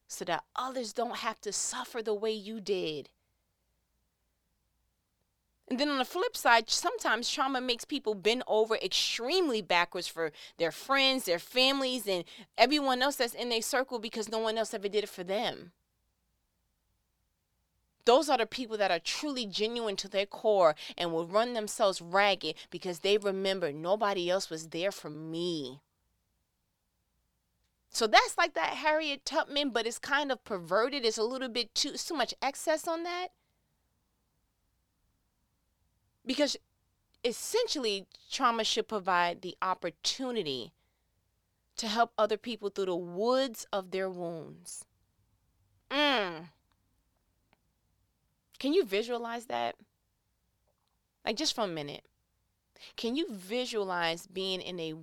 so 0.08 0.24
that 0.24 0.44
others 0.54 0.92
don't 0.92 1.16
have 1.16 1.40
to 1.40 1.52
suffer 1.52 2.02
the 2.02 2.14
way 2.14 2.32
you 2.32 2.60
did. 2.60 3.10
And 5.68 5.80
then 5.80 5.88
on 5.88 5.98
the 5.98 6.04
flip 6.04 6.36
side, 6.36 6.70
sometimes 6.70 7.28
trauma 7.28 7.60
makes 7.60 7.84
people 7.84 8.14
bend 8.14 8.44
over 8.46 8.76
extremely 8.76 9.62
backwards 9.62 10.06
for 10.06 10.30
their 10.58 10.70
friends, 10.70 11.24
their 11.24 11.40
families, 11.40 12.06
and 12.06 12.24
everyone 12.56 13.02
else 13.02 13.16
that's 13.16 13.34
in 13.34 13.48
their 13.48 13.62
circle 13.62 13.98
because 13.98 14.28
no 14.28 14.38
one 14.38 14.56
else 14.58 14.72
ever 14.74 14.88
did 14.88 15.02
it 15.02 15.10
for 15.10 15.24
them. 15.24 15.72
Those 18.04 18.28
are 18.28 18.38
the 18.38 18.46
people 18.46 18.76
that 18.76 18.92
are 18.92 19.00
truly 19.00 19.46
genuine 19.46 19.96
to 19.96 20.08
their 20.08 20.26
core 20.26 20.76
and 20.96 21.12
will 21.12 21.26
run 21.26 21.54
themselves 21.54 22.00
ragged 22.00 22.54
because 22.70 23.00
they 23.00 23.18
remember 23.18 23.72
nobody 23.72 24.30
else 24.30 24.48
was 24.48 24.68
there 24.68 24.92
for 24.92 25.10
me. 25.10 25.80
So 27.90 28.06
that's 28.06 28.36
like 28.36 28.54
that 28.54 28.74
Harriet 28.74 29.24
Tubman, 29.24 29.70
but 29.70 29.86
it's 29.86 29.98
kind 29.98 30.30
of 30.30 30.44
perverted. 30.44 31.04
It's 31.04 31.18
a 31.18 31.22
little 31.22 31.48
bit 31.48 31.74
too 31.74 31.92
too 31.92 32.14
much 32.14 32.34
excess 32.42 32.86
on 32.86 33.04
that 33.04 33.28
because 36.26 36.56
essentially 37.24 38.06
trauma 38.30 38.64
should 38.64 38.88
provide 38.88 39.42
the 39.42 39.56
opportunity 39.62 40.72
to 41.76 41.86
help 41.86 42.12
other 42.18 42.36
people 42.36 42.68
through 42.68 42.86
the 42.86 42.96
woods 42.96 43.66
of 43.72 43.90
their 43.90 44.10
wounds. 44.10 44.84
Mm. 45.90 46.48
Can 48.58 48.72
you 48.72 48.84
visualize 48.84 49.46
that? 49.46 49.76
Like 51.24 51.36
just 51.36 51.54
for 51.54 51.64
a 51.64 51.68
minute. 51.68 52.04
Can 52.96 53.16
you 53.16 53.26
visualize 53.30 54.26
being 54.26 54.60
in 54.60 54.78
a 54.80 54.94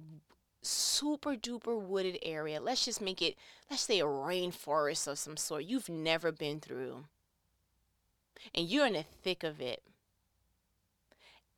super 0.64 1.36
duper 1.36 1.80
wooded 1.80 2.20
area? 2.24 2.62
Let's 2.62 2.86
just 2.86 3.02
make 3.02 3.22
it, 3.22 3.36
let's 3.70 3.84
say 3.84 4.00
a 4.00 4.06
rainforest 4.06 5.08
of 5.08 5.20
some 5.20 5.38
sort 5.38 5.66
you've 5.66 5.90
never 5.90 6.32
been 6.32 6.60
through. 6.60 7.06
And 8.54 8.68
you're 8.68 8.88
in 8.88 8.94
the 8.94 9.04
thick 9.04 9.44
of 9.44 9.62
it 9.62 9.84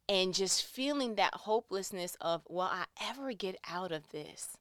and 0.08 0.34
just 0.34 0.64
feeling 0.64 1.16
that 1.16 1.34
hopelessness 1.34 2.16
of 2.22 2.44
will 2.48 2.62
I 2.62 2.86
ever 3.02 3.34
get 3.34 3.58
out 3.68 3.92
of 3.92 4.10
this? 4.10 4.58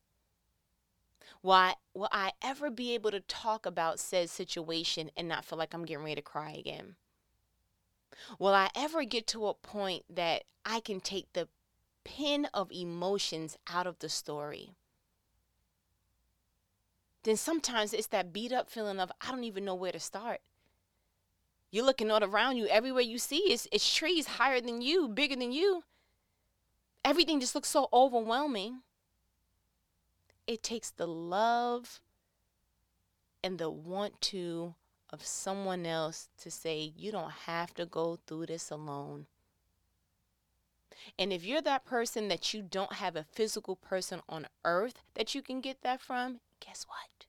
I, 1.47 1.75
will 1.93 2.09
I 2.11 2.33
ever 2.43 2.71
be 2.71 2.95
able 2.95 3.11
to 3.11 3.21
talk 3.21 3.67
about 3.67 4.01
said 4.01 4.31
situation 4.31 5.11
and 5.17 5.29
not 5.29 5.45
feel 5.45 5.59
like 5.59 5.75
I'm 5.75 5.85
getting 5.85 6.05
ready 6.05 6.17
to 6.17 6.23
cry 6.23 6.53
again? 6.53 6.97
Will 8.39 8.55
I 8.55 8.71
ever 8.75 9.05
get 9.05 9.27
to 9.29 9.47
a 9.49 9.55
point 9.55 10.05
that 10.09 10.45
I 10.65 10.81
can 10.81 11.01
take 11.01 11.33
the 11.33 11.49
pen 12.05 12.49
of 12.55 12.71
emotions 12.71 13.57
out 13.69 13.87
of 13.87 13.99
the 13.99 14.09
story? 14.09 14.71
Then 17.25 17.37
sometimes 17.37 17.93
it's 17.93 18.09
that 18.09 18.33
beat 18.33 18.53
up 18.53 18.69
feeling 18.69 19.01
of 19.01 19.11
I 19.21 19.31
don't 19.31 19.45
even 19.45 19.65
know 19.65 19.75
where 19.75 19.93
to 19.93 20.01
start. 20.01 20.41
You're 21.71 21.87
looking 21.87 22.11
all 22.11 22.23
around 22.23 22.57
you. 22.57 22.67
Everywhere 22.69 23.03
you 23.03 23.19
see 23.19 23.53
is 23.53 23.69
it's 23.73 23.95
trees 23.95 24.27
higher 24.27 24.61
than 24.61 24.81
you, 24.81 25.09
bigger 25.09 25.35
than 25.35 25.51
you. 25.51 25.83
Everything 27.05 27.41
just 27.41 27.55
looks 27.55 27.69
so 27.69 27.89
overwhelming. 27.93 28.83
It 30.47 30.63
takes 30.63 30.91
the 30.91 31.07
love 31.07 32.01
and 33.43 33.59
the 33.59 33.71
want 33.71 34.21
to 34.23 34.75
of 35.11 35.25
someone 35.25 35.87
else 35.87 36.29
to 36.43 36.51
say, 36.51 36.93
you 36.97 37.13
don't 37.13 37.31
have 37.47 37.73
to 37.75 37.87
go 37.87 38.19
through 38.27 38.47
this 38.47 38.71
alone. 38.71 39.27
And 41.19 41.33
if 41.33 41.45
you're 41.45 41.63
that 41.63 41.85
person 41.85 42.29
that 42.29 42.53
you 42.53 42.63
don't 42.63 42.95
have 42.95 43.17
a 43.17 43.27
physical 43.33 43.77
person 43.77 44.21
on 44.29 44.47
earth 44.65 45.03
that 45.15 45.35
you 45.35 45.43
can 45.43 45.61
get 45.61 45.83
that 45.83 46.01
from, 46.01 46.41
guess 46.61 46.87
what? 46.89 47.27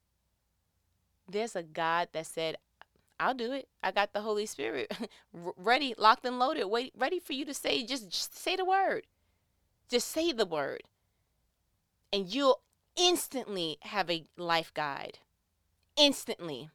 There's 1.27 1.55
a 1.55 1.63
God 1.63 2.09
that 2.13 2.25
said, 2.25 2.57
I'll 3.19 3.33
do 3.33 3.51
it. 3.53 3.67
I 3.83 3.91
got 3.91 4.13
the 4.13 4.21
Holy 4.21 4.45
Spirit 4.45 4.91
ready, 5.33 5.95
locked 5.97 6.25
and 6.25 6.37
loaded, 6.37 6.65
wait, 6.65 6.93
ready 6.97 7.19
for 7.19 7.33
you 7.33 7.45
to 7.45 7.53
say, 7.53 7.85
just, 7.85 8.09
just 8.09 8.37
say 8.37 8.55
the 8.55 8.65
word. 8.65 9.03
Just 9.89 10.09
say 10.09 10.31
the 10.31 10.45
word. 10.45 10.83
And 12.11 12.27
you'll 12.27 12.61
instantly 12.95 13.77
have 13.81 14.09
a 14.09 14.25
life 14.37 14.73
guide. 14.73 15.19
Instantly. 15.97 16.69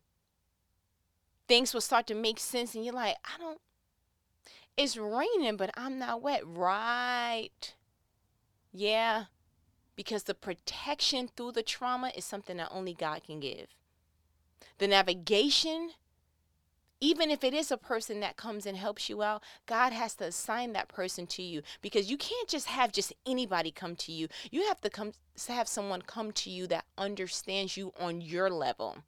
Things 1.49 1.75
will 1.75 1.81
start 1.81 2.07
to 2.07 2.15
make 2.15 2.39
sense, 2.39 2.75
and 2.75 2.85
you're 2.85 2.95
like, 2.95 3.17
I 3.25 3.39
don't, 3.39 3.61
it's 4.77 4.97
raining, 4.97 5.57
but 5.57 5.71
I'm 5.77 5.99
not 5.99 6.23
wet. 6.23 6.43
Right. 6.47 7.75
Yeah. 8.73 9.27
because 9.97 10.25
the 10.25 10.35
protection 10.35 11.29
through 11.29 11.53
the 11.53 11.63
trauma 11.63 12.11
is 12.17 12.25
something 12.25 12.57
that 12.57 12.69
only 12.73 12.95
God 12.95 13.23
can 13.25 13.41
give. 13.41 13.69
The 14.79 14.89
navigation, 14.89 15.91
even 17.01 17.31
if 17.31 17.45
it 17.45 17.55
is 17.55 17.71
a 17.71 17.77
person 17.79 18.21
that 18.21 18.37
comes 18.37 18.67
and 18.67 18.77
helps 18.77 19.09
you 19.09 19.23
out, 19.23 19.43
God 19.67 19.93
has 19.93 20.15
to 20.17 20.25
assign 20.27 20.73
that 20.73 20.89
person 20.89 21.27
to 21.29 21.43
you 21.43 21.63
because 21.83 22.11
you 22.11 22.17
can't 22.19 22.49
just 22.49 22.67
have 22.67 22.93
just 22.93 23.13
anybody 23.27 23.71
come 23.71 23.97
to 23.97 24.13
you. 24.13 24.29
You 24.51 24.67
have 24.69 24.81
to 24.83 24.91
come 24.91 25.13
to 25.45 25.53
have 25.53 25.69
someone 25.69 26.03
come 26.03 26.33
to 26.33 26.51
you 26.51 26.67
that 26.69 26.87
understands 26.99 27.77
you 27.77 27.93
on 27.99 28.21
your 28.21 28.51
level. 28.51 28.99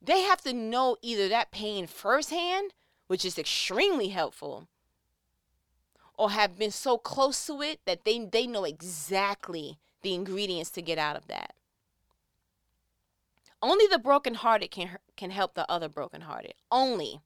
They 0.00 0.20
have 0.22 0.40
to 0.42 0.52
know 0.52 0.96
either 1.02 1.28
that 1.28 1.50
pain 1.50 1.86
firsthand, 1.86 2.74
which 3.14 3.24
is 3.24 3.38
extremely 3.38 4.08
helpful, 4.08 4.66
or 6.18 6.32
have 6.32 6.58
been 6.58 6.72
so 6.72 6.98
close 6.98 7.46
to 7.46 7.62
it 7.62 7.78
that 7.84 8.04
they, 8.04 8.18
they 8.18 8.44
know 8.44 8.64
exactly 8.64 9.78
the 10.02 10.14
ingredients 10.14 10.68
to 10.68 10.82
get 10.82 10.98
out 10.98 11.14
of 11.14 11.28
that. 11.28 11.54
Only 13.62 13.86
the 13.86 14.00
brokenhearted 14.00 14.72
can 14.72 14.98
can 15.16 15.30
help 15.30 15.54
the 15.54 15.70
other 15.70 15.88
brokenhearted. 15.88 16.54
Only. 16.72 17.20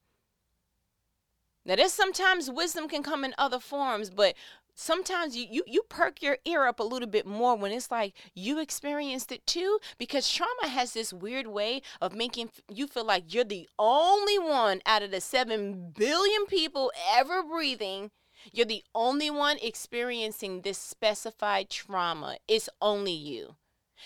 Now 1.64 1.76
there's 1.76 1.94
sometimes 1.94 2.50
wisdom 2.50 2.86
can 2.86 3.02
come 3.02 3.24
in 3.24 3.34
other 3.38 3.58
forms, 3.58 4.10
but 4.10 4.34
sometimes 4.78 5.36
you, 5.36 5.44
you 5.50 5.64
you 5.66 5.82
perk 5.88 6.22
your 6.22 6.38
ear 6.44 6.64
up 6.66 6.78
a 6.78 6.84
little 6.84 7.08
bit 7.08 7.26
more 7.26 7.56
when 7.56 7.72
it's 7.72 7.90
like 7.90 8.14
you 8.32 8.60
experienced 8.60 9.32
it 9.32 9.44
too 9.44 9.80
because 9.98 10.32
trauma 10.32 10.68
has 10.68 10.92
this 10.92 11.12
weird 11.12 11.48
way 11.48 11.82
of 12.00 12.14
making 12.14 12.48
you 12.72 12.86
feel 12.86 13.04
like 13.04 13.34
you're 13.34 13.42
the 13.42 13.68
only 13.76 14.38
one 14.38 14.80
out 14.86 15.02
of 15.02 15.10
the 15.10 15.20
7 15.20 15.92
billion 15.96 16.46
people 16.46 16.92
ever 17.12 17.42
breathing. 17.42 18.12
You're 18.52 18.66
the 18.66 18.84
only 18.94 19.30
one 19.30 19.58
experiencing 19.60 20.60
this 20.60 20.78
specified 20.78 21.70
trauma. 21.70 22.36
It's 22.46 22.68
only 22.80 23.12
you. 23.12 23.56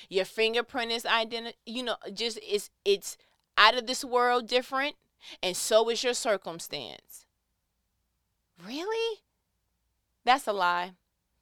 Your 0.09 0.25
fingerprint 0.25 0.91
is 0.91 1.05
identity 1.05 1.59
you 1.67 1.83
know 1.83 1.97
just 2.15 2.39
it's 2.43 2.71
it's 2.87 3.19
out 3.59 3.77
of 3.77 3.87
this 3.87 4.03
world 4.03 4.49
different 4.49 4.97
and 5.43 5.55
so 5.55 5.91
is 5.91 6.03
your 6.03 6.15
circumstance. 6.15 7.27
Really 8.67 9.23
that's 10.25 10.47
a 10.47 10.53
lie 10.53 10.93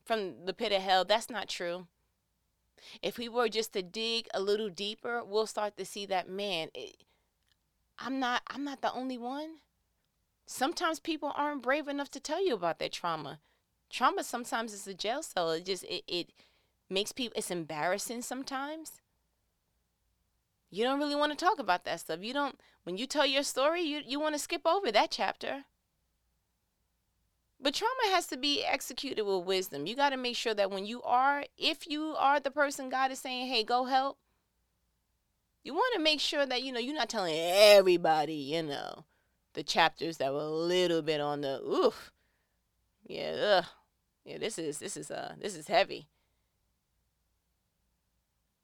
from 0.05 0.45
the 0.45 0.55
pit 0.55 0.73
of 0.73 0.83
hell. 0.83 1.05
That's 1.05 1.31
not 1.31 1.49
true. 1.49 1.87
If 3.03 3.19
we 3.19 3.29
were 3.29 3.49
just 3.49 3.73
to 3.75 3.83
dig 3.83 4.27
a 4.33 4.41
little 4.41 4.71
deeper, 4.71 5.23
we'll 5.25 5.47
start 5.47 5.77
to 5.77 5.85
see 5.85 6.07
that 6.07 6.29
man, 6.29 6.69
it, 6.75 6.97
I'm 7.99 8.19
not 8.19 8.43
I'm 8.49 8.65
not 8.65 8.81
the 8.81 8.93
only 8.93 9.19
one. 9.19 9.57
Sometimes 10.47 10.99
people 10.99 11.33
aren't 11.37 11.63
brave 11.63 11.87
enough 11.89 12.11
to 12.13 12.21
tell 12.21 12.45
you 12.45 12.55
about 12.55 12.79
their 12.79 12.89
trauma. 12.89 13.41
Trauma 13.91 14.25
sometimes 14.25 14.73
is 14.73 14.87
a 14.87 14.95
jail 14.95 15.23
cell. 15.23 15.51
It 15.51 15.67
just 15.67 15.85
it, 15.85 16.05
it 16.09 16.31
makes 16.89 17.13
people 17.13 17.37
it's 17.37 17.51
embarrassing 17.51 18.23
sometimes. 18.23 19.01
You 20.71 20.85
don't 20.85 20.99
really 20.99 21.17
want 21.17 21.37
to 21.37 21.45
talk 21.45 21.59
about 21.59 21.85
that 21.85 22.01
stuff. 22.01 22.21
You 22.23 22.33
don't 22.33 22.59
when 22.85 22.97
you 22.97 23.07
tell 23.07 23.27
your 23.27 23.43
story, 23.43 23.83
you 23.83 24.01
you 24.05 24.19
want 24.19 24.35
to 24.35 24.41
skip 24.41 24.67
over 24.67 24.91
that 24.91 25.11
chapter. 25.11 25.65
But 27.63 27.75
trauma 27.75 28.15
has 28.15 28.27
to 28.29 28.39
be 28.39 28.65
executed 28.65 29.23
with 29.25 29.45
wisdom. 29.45 29.87
You 29.87 29.95
got 29.95 30.11
to 30.11 30.17
make 30.17 30.37
sure 30.37 30.55
that 30.55 30.71
when 30.71 30.87
you 30.87 31.03
are, 31.03 31.45
if 31.59 31.87
you 31.87 32.15
are 32.19 32.41
the 32.41 32.51
person 32.51 32.89
God 32.89 33.11
is 33.11 33.19
saying, 33.19 33.49
hey, 33.49 33.65
go 33.65 33.85
help, 33.85 34.17
you 35.63 35.75
want 35.75 35.95
to 35.95 36.01
make 36.01 36.21
sure 36.21 36.47
that, 36.47 36.63
you 36.63 36.73
know, 36.73 36.81
you're 36.81 36.95
not 36.95 37.11
telling 37.11 37.35
everybody, 37.37 38.35
you 38.35 38.63
know, 38.63 39.05
the 39.53 39.63
chapters 39.63 40.17
that 40.17 40.33
were 40.33 40.41
a 40.41 40.49
little 40.49 41.03
bit 41.03 41.21
on 41.21 41.43
the, 41.43 41.61
oof, 41.61 42.11
yeah, 43.07 43.59
ugh, 43.59 43.67
yeah, 44.25 44.39
this 44.39 44.59
is, 44.59 44.79
this 44.79 44.97
is, 44.97 45.11
uh, 45.11 45.35
this 45.39 45.55
is 45.55 45.69
heavy. 45.69 46.09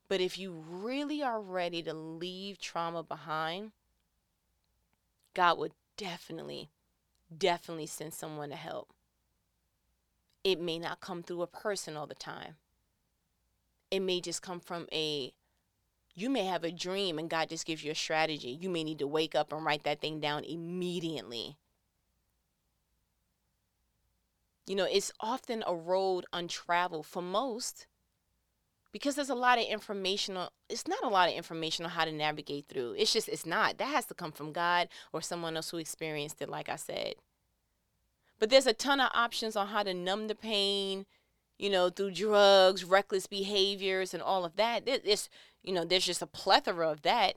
But 0.09 0.23
if 0.23 0.39
you 0.39 0.65
really 0.71 1.23
are 1.23 1.41
ready 1.41 1.83
to 1.83 1.93
leave 1.93 2.59
trauma 2.59 3.03
behind, 3.03 3.73
God 5.35 5.59
would 5.59 5.73
definitely 5.99 6.71
definitely 7.35 7.87
send 7.87 8.15
someone 8.15 8.51
to 8.51 8.57
help. 8.57 8.93
It 10.45 10.61
may 10.61 10.79
not 10.79 11.01
come 11.01 11.23
through 11.23 11.43
a 11.43 11.47
person 11.47 11.97
all 11.97 12.07
the 12.07 12.15
time. 12.15 12.57
It 13.91 14.01
may 14.01 14.21
just 14.21 14.43
come 14.43 14.61
from 14.61 14.87
a 14.93 15.33
you 16.15 16.31
may 16.31 16.47
have 16.47 16.65
a 16.65 16.73
dream 16.73 17.19
and 17.19 17.29
God 17.29 17.51
just 17.51 17.67
gives 17.67 17.85
you 17.85 17.93
a 17.93 17.95
strategy. 17.95 18.59
You 18.59 18.71
may 18.71 18.83
need 18.83 18.99
to 19.01 19.07
wake 19.07 19.35
up 19.35 19.53
and 19.53 19.65
write 19.65 19.85
that 19.85 20.01
thing 20.01 20.19
down 20.19 20.45
immediately. 20.45 21.59
You 24.67 24.77
know, 24.77 24.87
it's 24.91 25.12
often 25.21 25.62
a 25.67 25.75
road 25.77 26.25
untraveled 26.33 27.07
for 27.07 27.23
most 27.23 27.87
because 28.97 29.15
there's 29.15 29.29
a 29.29 29.35
lot 29.35 29.59
of 29.59 29.65
information 29.67 30.39
on 30.39 30.49
it's 30.71 30.89
not 30.89 31.05
a 31.05 31.09
lot 31.09 31.29
of 31.29 31.35
information 31.35 31.85
on 31.85 31.91
how 31.91 32.07
to 32.07 32.11
navigate 32.11 32.65
through 32.67 32.95
it's 32.97 33.13
just 33.13 33.29
it's 33.29 33.45
not 33.45 33.77
that 33.77 33.89
has 33.89 34.07
to 34.07 34.15
come 34.15 34.33
from 34.33 34.53
god 34.53 34.89
or 35.13 35.21
someone 35.21 35.55
else 35.55 35.69
who 35.69 35.77
experienced 35.77 36.41
it 36.41 36.49
like 36.49 36.71
i 36.71 36.77
said. 36.77 37.13
But 38.39 38.49
there's 38.49 38.67
a 38.67 38.73
ton 38.73 39.01
of 39.01 39.11
options 39.13 39.55
on 39.55 39.67
how 39.69 39.83
to 39.83 39.93
numb 39.93 40.29
the 40.29 40.35
pain 40.35 41.05
you 41.59 41.69
know 41.69 41.91
through 41.91 42.13
drugs 42.13 42.85
reckless 42.85 43.27
behaviors 43.27 44.15
and 44.15 44.23
all 44.23 44.47
of 44.47 44.57
that. 44.57 44.85
It's 44.87 45.29
you 45.63 45.75
know 45.75 45.85
there's 45.85 46.07
just 46.07 46.23
a 46.23 46.27
plethora 46.27 46.89
of 46.91 47.03
that. 47.03 47.35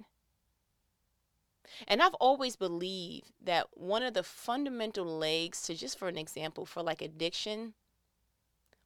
And 1.90 2.02
I've 2.02 2.16
always 2.16 2.56
believed 2.56 3.32
that 3.44 3.68
one 3.74 4.02
of 4.02 4.14
the 4.14 4.24
fundamental 4.24 5.06
legs 5.06 5.62
to 5.64 5.76
just 5.76 6.00
for 6.00 6.08
an 6.08 6.18
example 6.18 6.66
for 6.66 6.82
like 6.82 7.02
addiction 7.02 7.74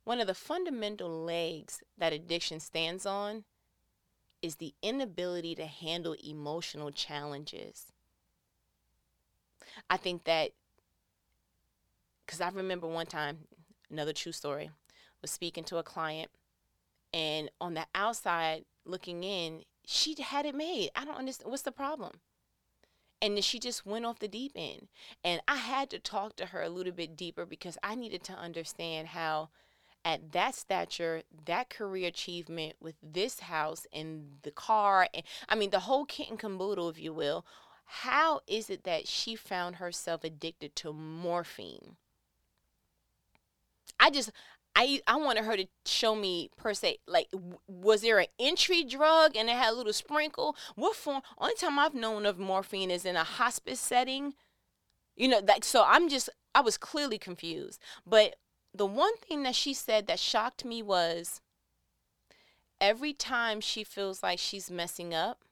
one 0.03 0.19
of 0.19 0.27
the 0.27 0.33
fundamental 0.33 1.09
legs 1.09 1.81
that 1.97 2.13
addiction 2.13 2.59
stands 2.59 3.05
on 3.05 3.43
is 4.41 4.57
the 4.57 4.73
inability 4.81 5.55
to 5.55 5.65
handle 5.65 6.15
emotional 6.23 6.91
challenges. 6.91 7.93
I 9.89 9.97
think 9.97 10.25
that 10.25 10.51
because 12.25 12.41
I 12.41 12.49
remember 12.49 12.87
one 12.87 13.05
time, 13.05 13.39
another 13.89 14.13
true 14.13 14.31
story, 14.31 14.71
was 15.21 15.31
speaking 15.31 15.63
to 15.65 15.77
a 15.77 15.83
client, 15.83 16.29
and 17.13 17.49
on 17.61 17.73
the 17.73 17.85
outside 17.93 18.65
looking 18.85 19.23
in, 19.23 19.63
she 19.85 20.15
had 20.21 20.45
it 20.45 20.55
made. 20.55 20.89
I 20.95 21.05
don't 21.05 21.17
understand. 21.17 21.51
What's 21.51 21.63
the 21.63 21.71
problem? 21.71 22.13
And 23.21 23.35
then 23.35 23.41
she 23.41 23.59
just 23.59 23.85
went 23.85 24.05
off 24.05 24.19
the 24.19 24.27
deep 24.27 24.51
end. 24.55 24.87
And 25.23 25.41
I 25.47 25.55
had 25.55 25.89
to 25.91 25.99
talk 25.99 26.35
to 26.37 26.47
her 26.47 26.61
a 26.61 26.69
little 26.69 26.91
bit 26.91 27.15
deeper 27.15 27.45
because 27.45 27.77
I 27.81 27.95
needed 27.95 28.23
to 28.25 28.33
understand 28.33 29.09
how 29.09 29.49
at 30.05 30.31
that 30.33 30.55
stature, 30.55 31.23
that 31.45 31.69
career 31.69 32.07
achievement 32.07 32.75
with 32.81 32.95
this 33.01 33.41
house 33.41 33.87
and 33.93 34.37
the 34.43 34.51
car, 34.51 35.07
and 35.13 35.23
I 35.47 35.55
mean, 35.55 35.69
the 35.69 35.81
whole 35.81 36.05
kit 36.05 36.29
and 36.29 36.39
caboodle, 36.39 36.89
if 36.89 36.99
you 36.99 37.13
will, 37.13 37.45
how 37.85 38.41
is 38.47 38.69
it 38.69 38.83
that 38.83 39.07
she 39.07 39.35
found 39.35 39.77
herself 39.77 40.23
addicted 40.23 40.75
to 40.77 40.93
morphine? 40.93 41.97
I 43.99 44.09
just, 44.09 44.31
I 44.75 45.01
I 45.07 45.15
wanted 45.17 45.45
her 45.45 45.55
to 45.55 45.67
show 45.85 46.15
me 46.15 46.49
per 46.57 46.73
se, 46.73 46.97
like, 47.07 47.27
was 47.67 48.01
there 48.01 48.19
an 48.19 48.27
entry 48.39 48.83
drug 48.83 49.35
and 49.35 49.49
it 49.49 49.55
had 49.55 49.73
a 49.73 49.75
little 49.75 49.93
sprinkle? 49.93 50.55
What 50.75 50.95
form? 50.95 51.21
Only 51.37 51.55
time 51.55 51.77
I've 51.79 51.93
known 51.93 52.25
of 52.25 52.39
morphine 52.39 52.91
is 52.91 53.05
in 53.05 53.15
a 53.15 53.23
hospice 53.23 53.79
setting. 53.79 54.33
You 55.15 55.27
know, 55.27 55.41
like, 55.47 55.63
so 55.63 55.83
I'm 55.85 56.09
just, 56.09 56.29
I 56.55 56.61
was 56.61 56.77
clearly 56.77 57.19
confused. 57.19 57.79
But 58.05 58.35
the 58.73 58.85
one 58.85 59.15
thing 59.17 59.43
that 59.43 59.55
she 59.55 59.73
said 59.73 60.07
that 60.07 60.19
shocked 60.19 60.65
me 60.65 60.81
was 60.81 61.41
every 62.81 63.13
time 63.13 63.61
she 63.61 63.83
feels 63.83 64.23
like 64.23 64.39
she's 64.39 64.71
messing 64.71 65.13
up, 65.13 65.43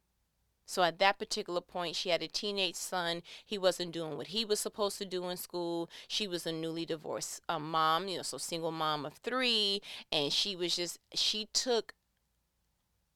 so 0.66 0.84
at 0.84 1.00
that 1.00 1.20
particular 1.20 1.62
point, 1.62 1.96
she 1.96 2.10
had 2.10 2.22
a 2.22 2.28
teenage 2.28 2.76
son. 2.76 3.24
He 3.46 3.58
wasn't 3.58 3.92
doing 3.92 4.16
what 4.16 4.28
he 4.28 4.46
was 4.46 4.60
supposed 4.60 4.98
to 5.00 5.06
do 5.06 5.28
in 5.30 5.38
school. 5.38 5.90
She 6.08 6.28
was 6.28 6.46
a 6.48 6.52
newly 6.52 6.86
divorced 6.86 7.42
uh, 7.50 7.60
mom, 7.60 8.08
you 8.08 8.18
know, 8.18 8.24
so 8.24 8.38
single 8.38 8.72
mom 8.72 9.06
of 9.06 9.16
three, 9.16 9.82
and 10.12 10.32
she 10.32 10.56
was 10.56 10.76
just 10.76 11.00
she 11.14 11.48
took 11.54 11.94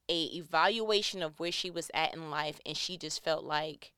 a 0.08 0.26
evaluation 0.26 1.24
of 1.24 1.39
where 1.39 1.52
she 1.52 1.72
was 1.72 1.89
at 1.94 2.13
in 2.13 2.30
life, 2.30 2.60
and 2.65 2.78
she 2.78 2.98
just 2.98 3.24
felt 3.24 3.44
like 3.44 3.94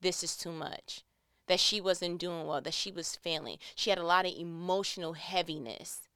this 0.00 0.24
is 0.24 0.36
too 0.36 0.52
much 0.52 1.02
that 1.46 1.60
she 1.60 1.80
wasn't 1.80 2.18
doing 2.18 2.46
well, 2.46 2.60
that 2.60 2.74
she 2.74 2.90
was 2.90 3.16
failing. 3.16 3.58
She 3.74 3.90
had 3.90 3.98
a 3.98 4.04
lot 4.04 4.26
of 4.26 4.34
emotional 4.36 5.14
heaviness. 5.14 6.08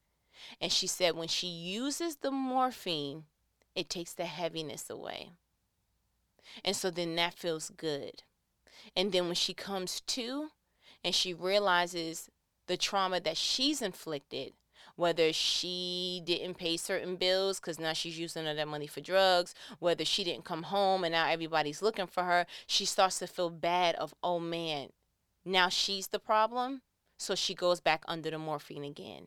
And 0.61 0.73
she 0.73 0.87
said 0.87 1.17
when 1.17 1.29
she 1.29 1.47
uses 1.47 2.17
the 2.17 2.31
morphine, 2.31 3.25
it 3.75 3.89
takes 3.89 4.13
the 4.13 4.25
heaviness 4.25 4.91
away. 4.91 5.31
And 6.65 6.75
so 6.75 6.91
then 6.91 7.15
that 7.17 7.35
feels 7.35 7.71
good. 7.71 8.23
And 8.97 9.13
then 9.13 9.27
when 9.27 9.35
she 9.35 9.55
comes 9.55 10.01
to 10.01 10.49
and 11.05 11.15
she 11.15 11.33
realizes 11.33 12.29
the 12.67 12.77
trauma 12.77 13.21
that 13.21 13.37
she's 13.37 13.83
inflicted, 13.83 14.53
whether 14.97 15.33
she 15.33 16.23
didn't 16.25 16.59
pay 16.59 16.77
certain 16.77 17.17
bills 17.17 17.59
because 17.59 17.79
now 17.79 17.93
she's 17.93 18.19
using 18.19 18.47
all 18.47 18.55
that 18.55 18.69
money 18.69 18.87
for 18.87 19.01
drugs, 19.01 19.55
whether 19.79 20.05
she 20.05 20.25
didn't 20.25 20.45
come 20.45 20.65
home 20.65 21.05
and 21.05 21.13
now 21.13 21.29
everybody's 21.29 21.83
looking 21.83 22.07
for 22.07 22.25
her, 22.25 22.47
she 22.67 22.85
starts 22.85 23.19
to 23.19 23.27
feel 23.27 23.51
bad 23.51 23.95
of, 23.97 24.15
oh 24.23 24.39
man, 24.39 24.89
now 25.45 25.69
she's 25.69 26.09
the 26.09 26.19
problem, 26.19 26.83
so 27.17 27.35
she 27.35 27.55
goes 27.55 27.81
back 27.81 28.03
under 28.07 28.31
the 28.31 28.39
morphine 28.39 28.85
again. 28.85 29.27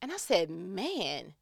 And 0.00 0.12
I 0.12 0.16
said, 0.16 0.50
man. 0.50 1.34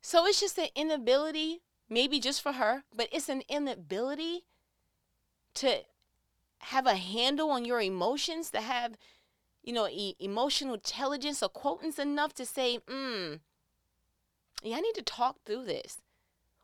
So 0.00 0.26
it's 0.26 0.40
just 0.40 0.58
an 0.58 0.68
inability, 0.74 1.62
maybe 1.88 2.20
just 2.20 2.42
for 2.42 2.52
her, 2.52 2.84
but 2.94 3.08
it's 3.10 3.28
an 3.28 3.42
inability 3.48 4.44
to 5.54 5.80
have 6.58 6.86
a 6.86 6.96
handle 6.96 7.50
on 7.50 7.64
your 7.64 7.80
emotions, 7.80 8.50
to 8.50 8.60
have, 8.60 8.96
you 9.62 9.72
know, 9.72 9.88
e- 9.88 10.16
emotional 10.18 10.74
intelligence 10.74 11.42
or 11.42 11.48
quotient 11.48 11.98
enough 11.98 12.34
to 12.34 12.46
say, 12.46 12.78
hmm, 12.88 13.34
yeah, 14.62 14.76
I 14.76 14.80
need 14.80 14.94
to 14.94 15.02
talk 15.02 15.36
through 15.44 15.64
this. 15.64 15.98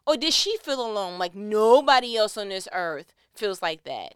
Or 0.07 0.16
did 0.16 0.33
she 0.33 0.57
feel 0.59 0.85
alone 0.85 1.19
like 1.19 1.35
nobody 1.35 2.16
else 2.16 2.37
on 2.37 2.49
this 2.49 2.69
earth 2.73 3.12
feels 3.35 3.62
like 3.62 3.85
that? 3.85 4.14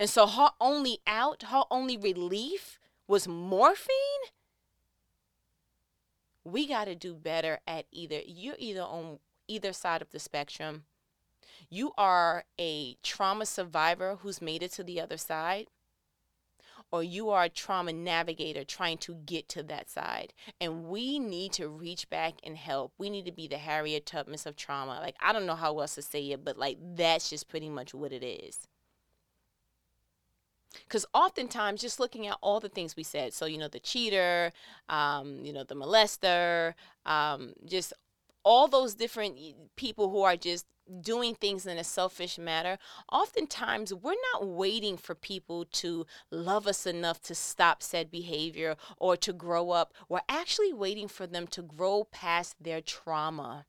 And 0.00 0.08
so 0.08 0.26
her 0.26 0.48
only 0.62 1.00
out, 1.06 1.42
her 1.48 1.64
only 1.70 1.98
relief 1.98 2.80
was 3.06 3.28
morphine? 3.28 3.94
We 6.42 6.66
got 6.66 6.86
to 6.86 6.94
do 6.94 7.14
better 7.14 7.60
at 7.66 7.84
either, 7.92 8.22
you're 8.26 8.56
either 8.58 8.80
on 8.80 9.18
either 9.46 9.74
side 9.74 10.00
of 10.00 10.10
the 10.10 10.18
spectrum. 10.18 10.84
You 11.68 11.92
are 11.98 12.44
a 12.58 12.96
trauma 13.02 13.44
survivor 13.44 14.16
who's 14.22 14.40
made 14.40 14.62
it 14.62 14.72
to 14.72 14.82
the 14.82 15.02
other 15.02 15.18
side, 15.18 15.66
or 16.90 17.02
you 17.02 17.28
are 17.28 17.44
a 17.44 17.50
trauma 17.50 17.92
navigator 17.92 18.64
trying 18.64 18.96
to 18.98 19.16
get 19.26 19.50
to 19.50 19.62
that 19.64 19.90
side. 19.90 20.32
And 20.58 20.84
we 20.84 21.18
need 21.18 21.52
to 21.52 21.68
reach 21.68 22.08
back 22.08 22.36
and 22.42 22.56
help. 22.56 22.94
We 22.96 23.10
need 23.10 23.26
to 23.26 23.32
be 23.32 23.48
the 23.48 23.58
Harriet 23.58 24.06
Tubmans 24.06 24.46
of 24.46 24.56
trauma. 24.56 24.98
Like, 24.98 25.16
I 25.20 25.34
don't 25.34 25.46
know 25.46 25.56
how 25.56 25.78
else 25.78 25.96
to 25.96 26.02
say 26.02 26.30
it, 26.30 26.42
but 26.42 26.56
like, 26.56 26.78
that's 26.96 27.28
just 27.28 27.48
pretty 27.48 27.68
much 27.68 27.92
what 27.92 28.14
it 28.14 28.24
is. 28.24 28.66
Because 30.72 31.06
oftentimes, 31.14 31.80
just 31.80 31.98
looking 32.00 32.26
at 32.26 32.38
all 32.40 32.60
the 32.60 32.68
things 32.68 32.96
we 32.96 33.02
said, 33.02 33.32
so, 33.32 33.46
you 33.46 33.58
know, 33.58 33.68
the 33.68 33.80
cheater, 33.80 34.52
um, 34.88 35.44
you 35.44 35.52
know, 35.52 35.64
the 35.64 35.74
molester, 35.74 36.74
um, 37.06 37.54
just 37.64 37.92
all 38.44 38.68
those 38.68 38.94
different 38.94 39.36
people 39.76 40.10
who 40.10 40.22
are 40.22 40.36
just 40.36 40.66
doing 41.02 41.34
things 41.34 41.66
in 41.66 41.78
a 41.78 41.84
selfish 41.84 42.38
manner, 42.38 42.78
oftentimes 43.12 43.94
we're 43.94 44.14
not 44.32 44.46
waiting 44.46 44.96
for 44.96 45.14
people 45.14 45.64
to 45.66 46.06
love 46.30 46.66
us 46.66 46.86
enough 46.86 47.20
to 47.22 47.34
stop 47.34 47.82
said 47.82 48.10
behavior 48.10 48.76
or 48.96 49.16
to 49.16 49.32
grow 49.32 49.70
up. 49.70 49.92
We're 50.08 50.20
actually 50.28 50.72
waiting 50.72 51.08
for 51.08 51.26
them 51.26 51.46
to 51.48 51.62
grow 51.62 52.04
past 52.10 52.56
their 52.60 52.80
trauma. 52.80 53.66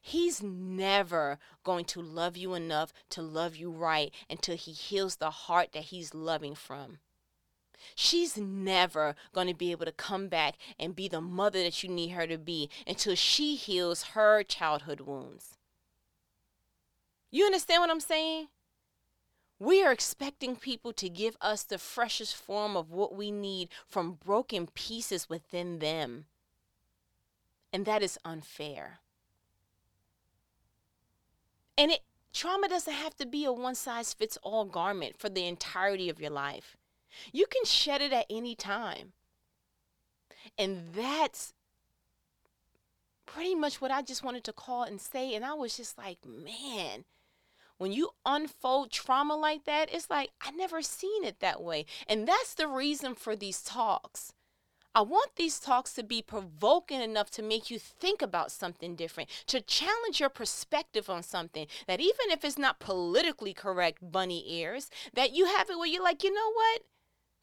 He's 0.00 0.42
never 0.42 1.38
going 1.64 1.84
to 1.86 2.00
love 2.00 2.36
you 2.36 2.54
enough 2.54 2.92
to 3.10 3.22
love 3.22 3.56
you 3.56 3.70
right 3.70 4.12
until 4.30 4.56
he 4.56 4.72
heals 4.72 5.16
the 5.16 5.30
heart 5.30 5.72
that 5.72 5.84
he's 5.84 6.14
loving 6.14 6.54
from. 6.54 6.98
She's 7.94 8.36
never 8.36 9.14
going 9.32 9.48
to 9.48 9.54
be 9.54 9.70
able 9.70 9.86
to 9.86 9.92
come 9.92 10.28
back 10.28 10.56
and 10.78 10.96
be 10.96 11.08
the 11.08 11.20
mother 11.20 11.62
that 11.62 11.82
you 11.82 11.88
need 11.88 12.10
her 12.10 12.26
to 12.26 12.38
be 12.38 12.70
until 12.86 13.14
she 13.14 13.56
heals 13.56 14.02
her 14.14 14.42
childhood 14.42 15.00
wounds. 15.00 15.56
You 17.30 17.44
understand 17.44 17.82
what 17.82 17.90
I'm 17.90 18.00
saying? 18.00 18.48
We 19.58 19.82
are 19.82 19.92
expecting 19.92 20.56
people 20.56 20.92
to 20.94 21.08
give 21.08 21.36
us 21.40 21.64
the 21.64 21.78
freshest 21.78 22.36
form 22.36 22.76
of 22.76 22.90
what 22.90 23.14
we 23.14 23.30
need 23.30 23.68
from 23.86 24.18
broken 24.24 24.68
pieces 24.68 25.28
within 25.28 25.80
them. 25.80 26.26
And 27.72 27.84
that 27.84 28.02
is 28.02 28.18
unfair. 28.24 29.00
And 31.78 31.92
it 31.92 32.00
trauma 32.34 32.68
doesn't 32.68 32.92
have 32.92 33.14
to 33.16 33.26
be 33.26 33.44
a 33.44 33.52
one 33.52 33.76
size 33.76 34.12
fits 34.12 34.36
all 34.42 34.64
garment 34.64 35.16
for 35.16 35.28
the 35.28 35.46
entirety 35.46 36.10
of 36.10 36.20
your 36.20 36.30
life. 36.30 36.76
You 37.32 37.46
can 37.46 37.64
shed 37.64 38.02
it 38.02 38.12
at 38.12 38.26
any 38.28 38.54
time. 38.54 39.12
And 40.58 40.92
that's 40.94 41.54
pretty 43.26 43.54
much 43.54 43.80
what 43.80 43.90
I 43.90 44.02
just 44.02 44.24
wanted 44.24 44.44
to 44.44 44.52
call 44.52 44.82
and 44.82 45.00
say. 45.00 45.34
And 45.34 45.44
I 45.44 45.54
was 45.54 45.76
just 45.76 45.96
like, 45.96 46.18
man, 46.26 47.04
when 47.76 47.92
you 47.92 48.10
unfold 48.26 48.90
trauma 48.90 49.36
like 49.36 49.64
that, 49.64 49.92
it's 49.92 50.10
like, 50.10 50.30
I 50.40 50.50
never 50.50 50.82
seen 50.82 51.22
it 51.24 51.38
that 51.40 51.62
way. 51.62 51.86
And 52.08 52.26
that's 52.26 52.54
the 52.54 52.66
reason 52.66 53.14
for 53.14 53.36
these 53.36 53.62
talks. 53.62 54.32
I 54.94 55.02
want 55.02 55.36
these 55.36 55.60
talks 55.60 55.92
to 55.94 56.02
be 56.02 56.22
provoking 56.22 57.00
enough 57.00 57.30
to 57.32 57.42
make 57.42 57.70
you 57.70 57.78
think 57.78 58.20
about 58.22 58.50
something 58.50 58.96
different, 58.96 59.28
to 59.46 59.60
challenge 59.60 60.18
your 60.18 60.28
perspective 60.28 61.08
on 61.08 61.22
something. 61.22 61.66
That 61.86 62.00
even 62.00 62.30
if 62.30 62.44
it's 62.44 62.58
not 62.58 62.80
politically 62.80 63.54
correct, 63.54 63.98
bunny 64.10 64.44
ears, 64.46 64.90
that 65.14 65.32
you 65.32 65.46
have 65.46 65.70
it 65.70 65.78
where 65.78 65.86
you're 65.86 66.02
like, 66.02 66.24
you 66.24 66.32
know 66.32 66.52
what? 66.52 66.82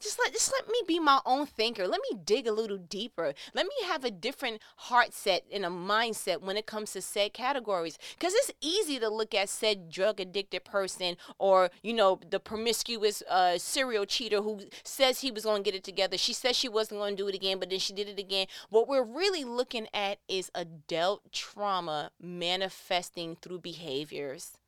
Just 0.06 0.20
let 0.20 0.34
just 0.34 0.52
let 0.52 0.68
me 0.68 0.80
be 0.88 1.00
my 1.00 1.20
own 1.26 1.48
thinker. 1.48 1.88
Let 1.88 2.00
me 2.10 2.20
dig 2.24 2.46
a 2.46 2.52
little 2.52 2.78
deeper. 2.78 3.34
Let 3.56 3.66
me 3.66 3.74
have 3.88 4.06
a 4.06 4.12
different 4.12 4.62
heart 4.78 5.14
set 5.14 5.44
and 5.52 5.66
a 5.66 5.70
mindset 5.70 6.42
when 6.42 6.58
it 6.58 6.68
comes 6.68 6.92
to 6.94 7.02
said 7.02 7.34
categories. 7.34 7.98
Because 8.14 8.34
it's 8.36 8.52
easy 8.62 9.00
to 9.00 9.10
look 9.10 9.34
at 9.34 9.50
said 9.50 9.90
drug 9.90 10.20
addicted 10.20 10.64
person 10.64 11.18
or 11.40 11.72
you 11.82 11.94
know 11.94 12.20
the 12.30 12.40
promiscuous 12.40 13.24
uh, 13.30 13.58
serial 13.58 14.06
cheater 14.06 14.44
who 14.44 14.62
says 14.84 15.22
he 15.22 15.32
was 15.32 15.44
going 15.44 15.64
to 15.64 15.72
get 15.72 15.76
it 15.76 15.84
together. 15.84 16.18
She 16.18 16.34
says 16.34 16.56
she 16.56 16.70
wasn't 16.70 17.00
going 17.00 17.18
to 17.18 17.24
do 17.24 17.28
it 17.28 17.36
again, 17.36 17.60
but 17.60 17.72
then 17.72 17.80
she 17.80 17.94
did 17.94 18.08
it 18.08 18.20
again. 18.20 18.46
What 18.70 18.88
we're 18.88 19.04
really 19.04 19.44
looking 19.44 19.88
at 19.92 20.20
is 20.28 20.52
adult 20.54 21.32
trauma 21.32 22.12
manifesting 22.22 23.38
through 23.38 23.60
behaviors. 23.60 24.60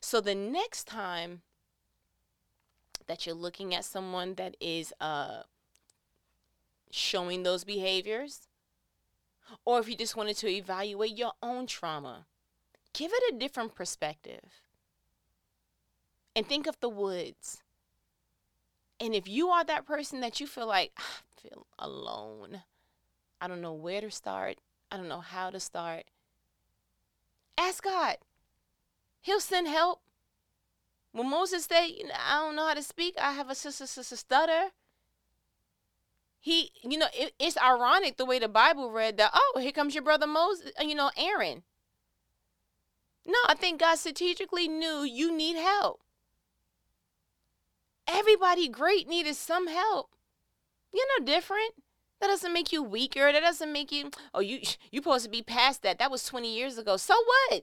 So 0.00 0.20
the 0.20 0.36
next 0.36 0.84
time 0.84 1.42
that 3.06 3.26
you're 3.26 3.34
looking 3.34 3.74
at 3.74 3.84
someone 3.84 4.34
that 4.34 4.56
is 4.60 4.92
uh, 5.00 5.42
showing 6.90 7.42
those 7.42 7.64
behaviors, 7.64 8.48
or 9.64 9.78
if 9.78 9.88
you 9.88 9.96
just 9.96 10.16
wanted 10.16 10.36
to 10.38 10.48
evaluate 10.48 11.16
your 11.16 11.32
own 11.42 11.66
trauma, 11.66 12.26
give 12.92 13.10
it 13.12 13.34
a 13.34 13.38
different 13.38 13.74
perspective. 13.74 14.62
And 16.36 16.46
think 16.46 16.66
of 16.66 16.80
the 16.80 16.88
woods. 16.88 17.62
And 18.98 19.14
if 19.14 19.28
you 19.28 19.48
are 19.48 19.64
that 19.64 19.86
person 19.86 20.20
that 20.20 20.40
you 20.40 20.46
feel 20.46 20.66
like, 20.66 20.92
ah, 20.98 21.22
I 21.22 21.48
feel 21.48 21.66
alone, 21.78 22.62
I 23.40 23.48
don't 23.48 23.60
know 23.60 23.72
where 23.72 24.00
to 24.00 24.10
start, 24.10 24.58
I 24.90 24.96
don't 24.96 25.08
know 25.08 25.20
how 25.20 25.50
to 25.50 25.60
start, 25.60 26.04
ask 27.58 27.82
God. 27.84 28.16
He'll 29.20 29.40
send 29.40 29.68
help. 29.68 30.00
When 31.14 31.30
Moses 31.30 31.64
said, 31.66 31.90
I 32.28 32.40
don't 32.40 32.56
know 32.56 32.66
how 32.66 32.74
to 32.74 32.82
speak, 32.82 33.14
I 33.20 33.32
have 33.34 33.48
a 33.48 33.54
sister, 33.54 33.86
sister 33.86 34.16
stutter. 34.16 34.70
He, 36.40 36.72
you 36.82 36.98
know, 36.98 37.06
it, 37.14 37.34
it's 37.38 37.56
ironic 37.56 38.16
the 38.16 38.24
way 38.24 38.40
the 38.40 38.48
Bible 38.48 38.90
read 38.90 39.16
that, 39.18 39.30
oh, 39.32 39.60
here 39.60 39.70
comes 39.70 39.94
your 39.94 40.02
brother 40.02 40.26
Moses, 40.26 40.72
uh, 40.78 40.82
you 40.82 40.96
know, 40.96 41.12
Aaron. 41.16 41.62
No, 43.24 43.38
I 43.46 43.54
think 43.54 43.78
God 43.78 43.96
strategically 43.96 44.66
knew 44.66 45.04
you 45.04 45.34
need 45.34 45.54
help. 45.54 46.00
Everybody 48.08 48.66
great 48.68 49.08
needed 49.08 49.36
some 49.36 49.68
help. 49.68 50.10
You're 50.92 51.06
no 51.20 51.24
different. 51.24 51.74
That 52.20 52.26
doesn't 52.26 52.52
make 52.52 52.72
you 52.72 52.82
weaker. 52.82 53.30
That 53.30 53.40
doesn't 53.40 53.72
make 53.72 53.92
you, 53.92 54.10
oh, 54.34 54.40
you 54.40 54.58
you 54.90 54.98
supposed 54.98 55.24
to 55.26 55.30
be 55.30 55.42
past 55.42 55.82
that. 55.82 56.00
That 56.00 56.10
was 56.10 56.24
20 56.24 56.52
years 56.52 56.76
ago. 56.76 56.96
So 56.96 57.14
what? 57.14 57.62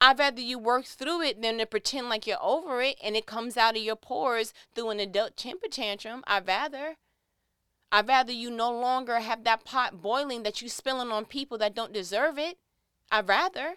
I'd 0.00 0.18
rather 0.18 0.40
you 0.40 0.58
work 0.58 0.86
through 0.86 1.22
it 1.22 1.42
than 1.42 1.58
to 1.58 1.66
pretend 1.66 2.08
like 2.08 2.26
you're 2.26 2.42
over 2.42 2.80
it 2.80 2.96
and 3.02 3.16
it 3.16 3.26
comes 3.26 3.56
out 3.56 3.76
of 3.76 3.82
your 3.82 3.96
pores 3.96 4.54
through 4.74 4.90
an 4.90 5.00
adult 5.00 5.36
temper 5.36 5.68
tantrum. 5.68 6.24
I'd 6.26 6.46
rather. 6.48 6.96
I'd 7.92 8.08
rather 8.08 8.32
you 8.32 8.50
no 8.50 8.70
longer 8.70 9.18
have 9.18 9.44
that 9.44 9.64
pot 9.64 10.00
boiling 10.00 10.42
that 10.44 10.62
you 10.62 10.68
spilling 10.68 11.10
on 11.10 11.26
people 11.26 11.58
that 11.58 11.74
don't 11.74 11.92
deserve 11.92 12.38
it. 12.38 12.56
I'd 13.10 13.28
rather. 13.28 13.76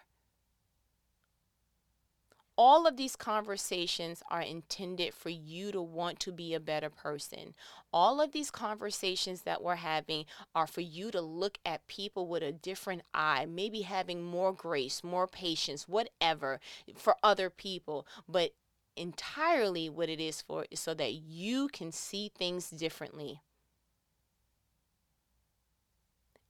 All 2.55 2.85
of 2.85 2.97
these 2.97 3.15
conversations 3.15 4.21
are 4.29 4.41
intended 4.41 5.13
for 5.13 5.29
you 5.29 5.71
to 5.71 5.81
want 5.81 6.19
to 6.21 6.31
be 6.31 6.53
a 6.53 6.59
better 6.59 6.89
person. 6.89 7.55
All 7.91 8.21
of 8.21 8.31
these 8.31 8.51
conversations 8.51 9.41
that 9.41 9.63
we're 9.63 9.75
having 9.75 10.25
are 10.53 10.67
for 10.67 10.81
you 10.81 11.09
to 11.11 11.21
look 11.21 11.57
at 11.65 11.87
people 11.87 12.27
with 12.27 12.43
a 12.43 12.51
different 12.51 13.01
eye, 13.13 13.47
maybe 13.47 13.81
having 13.81 14.23
more 14.23 14.53
grace, 14.53 15.03
more 15.03 15.25
patience, 15.25 15.87
whatever 15.87 16.59
for 16.95 17.15
other 17.23 17.49
people. 17.49 18.05
But 18.29 18.51
entirely 18.95 19.89
what 19.89 20.09
it 20.09 20.19
is 20.19 20.41
for 20.41 20.65
is 20.69 20.79
so 20.79 20.93
that 20.93 21.13
you 21.13 21.67
can 21.69 21.91
see 21.91 22.31
things 22.37 22.69
differently. 22.69 23.41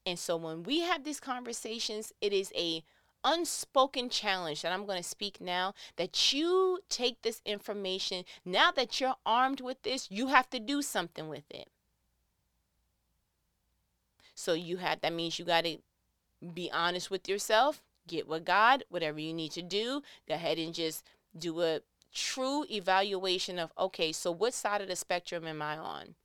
And 0.06 0.20
so 0.20 0.36
when 0.36 0.64
we 0.64 0.82
have 0.82 1.06
these 1.06 1.22
conversations, 1.22 2.12
it 2.20 2.34
is 2.34 2.52
a 2.56 2.84
unspoken 3.24 4.10
challenge 4.10 4.62
that 4.62 4.72
I'm 4.72 4.86
going 4.86 5.02
to 5.02 5.08
speak 5.08 5.40
now 5.40 5.74
that 5.96 6.34
you 6.34 6.80
take 6.90 7.22
this 7.22 7.42
information, 7.46 8.26
now 8.46 8.72
that 8.72 9.00
you're 9.00 9.16
armed 9.26 9.62
with 9.62 9.82
this, 9.84 10.10
you 10.12 10.28
have 10.28 10.50
to 10.52 10.60
do 10.60 10.82
something 10.82 11.30
with 11.30 11.50
it. 11.50 11.70
So 14.36 14.54
you 14.54 14.78
have 14.78 15.02
that 15.02 15.14
means 15.14 15.40
you 15.40 15.46
got 15.46 15.66
to 15.66 15.78
be 16.54 16.70
honest 16.72 17.10
with 17.10 17.30
yourself, 17.30 17.82
get 18.08 18.28
with 18.28 18.46
God, 18.46 18.84
whatever 18.90 19.20
you 19.20 19.34
need 19.34 19.52
to 19.54 19.62
do, 19.62 20.02
go 20.28 20.36
ahead 20.36 20.58
and 20.58 20.74
just 20.74 21.04
do 21.38 21.62
a 21.62 21.82
true 22.14 22.66
evaluation 22.70 23.60
of 23.60 23.72
okay, 23.78 24.12
so 24.12 24.32
what 24.32 24.54
side 24.54 24.82
of 24.82 24.88
the 24.88 24.96
spectrum 24.96 25.48
am 25.48 25.62
I 25.62 25.78
on? 25.78 26.16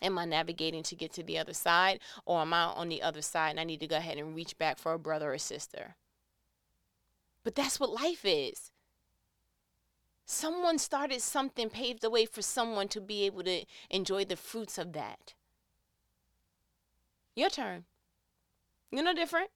Am 0.00 0.18
I 0.18 0.24
navigating 0.24 0.82
to 0.84 0.94
get 0.94 1.12
to 1.14 1.22
the 1.22 1.38
other 1.38 1.52
side, 1.52 2.00
or 2.24 2.40
am 2.40 2.54
I 2.54 2.64
on 2.64 2.88
the 2.88 3.02
other 3.02 3.22
side 3.22 3.50
and 3.50 3.60
I 3.60 3.64
need 3.64 3.80
to 3.80 3.86
go 3.86 3.96
ahead 3.96 4.18
and 4.18 4.34
reach 4.34 4.56
back 4.56 4.78
for 4.78 4.92
a 4.92 4.98
brother 4.98 5.32
or 5.32 5.38
sister? 5.38 5.96
But 7.42 7.54
that's 7.54 7.80
what 7.80 7.90
life 7.90 8.24
is. 8.24 8.70
Someone 10.24 10.78
started 10.78 11.22
something, 11.22 11.70
paved 11.70 12.02
the 12.02 12.10
way 12.10 12.26
for 12.26 12.42
someone 12.42 12.86
to 12.88 13.00
be 13.00 13.24
able 13.24 13.42
to 13.44 13.64
enjoy 13.90 14.24
the 14.24 14.36
fruits 14.36 14.76
of 14.76 14.92
that. 14.92 15.34
Your 17.34 17.48
turn. 17.48 17.84
You're 18.90 19.04
no 19.04 19.14
different. 19.14 19.50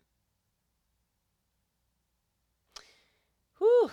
Whew. 3.58 3.90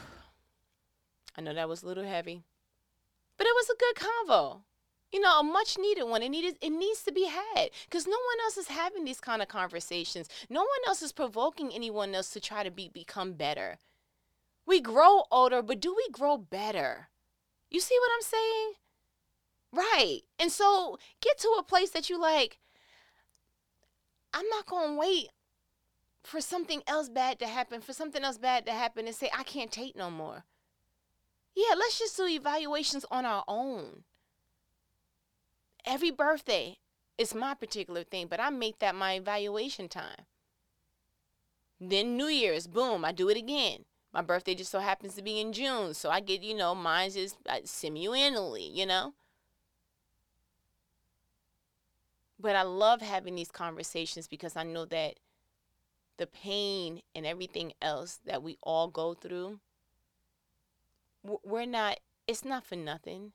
I 1.38 1.41
know 1.41 1.53
that 1.53 1.69
was 1.69 1.83
a 1.83 1.88
little 1.88 2.05
heavy, 2.05 2.43
but 3.38 3.45
it 3.45 3.53
was 3.55 3.69
a 3.69 3.77
good 3.77 3.95
convo. 3.95 4.62
You 5.11 5.19
know, 5.19 5.39
a 5.39 5.43
much 5.43 5.77
needed 5.77 6.03
one. 6.03 6.21
It 6.21 6.29
needed 6.29 6.57
it 6.61 6.69
needs 6.69 7.03
to 7.03 7.11
be 7.11 7.25
had 7.25 7.71
because 7.85 8.05
no 8.05 8.11
one 8.11 8.43
else 8.43 8.57
is 8.57 8.67
having 8.67 9.05
these 9.05 9.19
kind 9.19 9.41
of 9.41 9.47
conversations. 9.47 10.29
No 10.49 10.61
one 10.61 10.83
else 10.87 11.01
is 11.01 11.11
provoking 11.11 11.71
anyone 11.73 12.13
else 12.13 12.29
to 12.31 12.39
try 12.39 12.63
to 12.63 12.71
be 12.71 12.89
become 12.89 13.33
better. 13.33 13.79
We 14.65 14.81
grow 14.81 15.23
older, 15.31 15.63
but 15.63 15.79
do 15.79 15.95
we 15.95 16.07
grow 16.11 16.37
better? 16.37 17.09
You 17.71 17.79
see 17.79 17.97
what 17.99 18.11
I'm 18.15 18.21
saying? 18.21 18.73
Right. 19.71 20.21
And 20.39 20.51
so 20.51 20.99
get 21.21 21.39
to 21.39 21.55
a 21.59 21.63
place 21.63 21.89
that 21.91 22.09
you 22.09 22.19
like, 22.19 22.59
I'm 24.33 24.47
not 24.49 24.67
to 24.67 24.99
wait 24.99 25.29
for 26.23 26.41
something 26.41 26.83
else 26.85 27.09
bad 27.09 27.39
to 27.39 27.47
happen, 27.47 27.81
for 27.81 27.93
something 27.93 28.23
else 28.23 28.37
bad 28.37 28.65
to 28.65 28.71
happen 28.71 29.07
and 29.07 29.15
say, 29.15 29.31
I 29.35 29.43
can't 29.43 29.71
take 29.71 29.95
no 29.95 30.11
more. 30.11 30.43
Yeah, 31.55 31.75
let's 31.75 31.97
just 31.97 32.15
do 32.15 32.27
evaluations 32.27 33.05
on 33.09 33.25
our 33.25 33.43
own. 33.47 34.03
Every 35.85 36.11
birthday 36.11 36.77
is 37.17 37.35
my 37.35 37.53
particular 37.53 38.03
thing, 38.03 38.27
but 38.27 38.39
I 38.39 38.49
make 38.49 38.79
that 38.79 38.95
my 38.95 39.13
evaluation 39.13 39.89
time. 39.89 40.25
Then 41.79 42.17
New 42.17 42.27
Year's, 42.27 42.67
boom, 42.67 43.05
I 43.05 43.11
do 43.11 43.29
it 43.29 43.37
again. 43.37 43.85
My 44.13 44.21
birthday 44.21 44.55
just 44.55 44.71
so 44.71 44.79
happens 44.79 45.15
to 45.15 45.21
be 45.21 45.39
in 45.39 45.53
June, 45.53 45.93
so 45.93 46.09
I 46.09 46.19
get, 46.19 46.41
you 46.41 46.55
know, 46.55 46.73
mine's 46.73 47.13
just 47.13 47.37
uh, 47.47 47.59
semi-annually, 47.63 48.67
you 48.67 48.85
know? 48.85 49.13
But 52.39 52.55
I 52.55 52.63
love 52.63 53.01
having 53.01 53.35
these 53.35 53.51
conversations 53.51 54.27
because 54.27 54.55
I 54.55 54.63
know 54.63 54.85
that 54.85 55.19
the 56.17 56.27
pain 56.27 57.01
and 57.13 57.25
everything 57.25 57.73
else 57.81 58.19
that 58.25 58.41
we 58.41 58.57
all 58.63 58.87
go 58.87 59.13
through, 59.13 59.59
we're 61.23 61.65
not, 61.65 61.99
it's 62.27 62.45
not 62.45 62.65
for 62.65 62.75
nothing. 62.75 63.33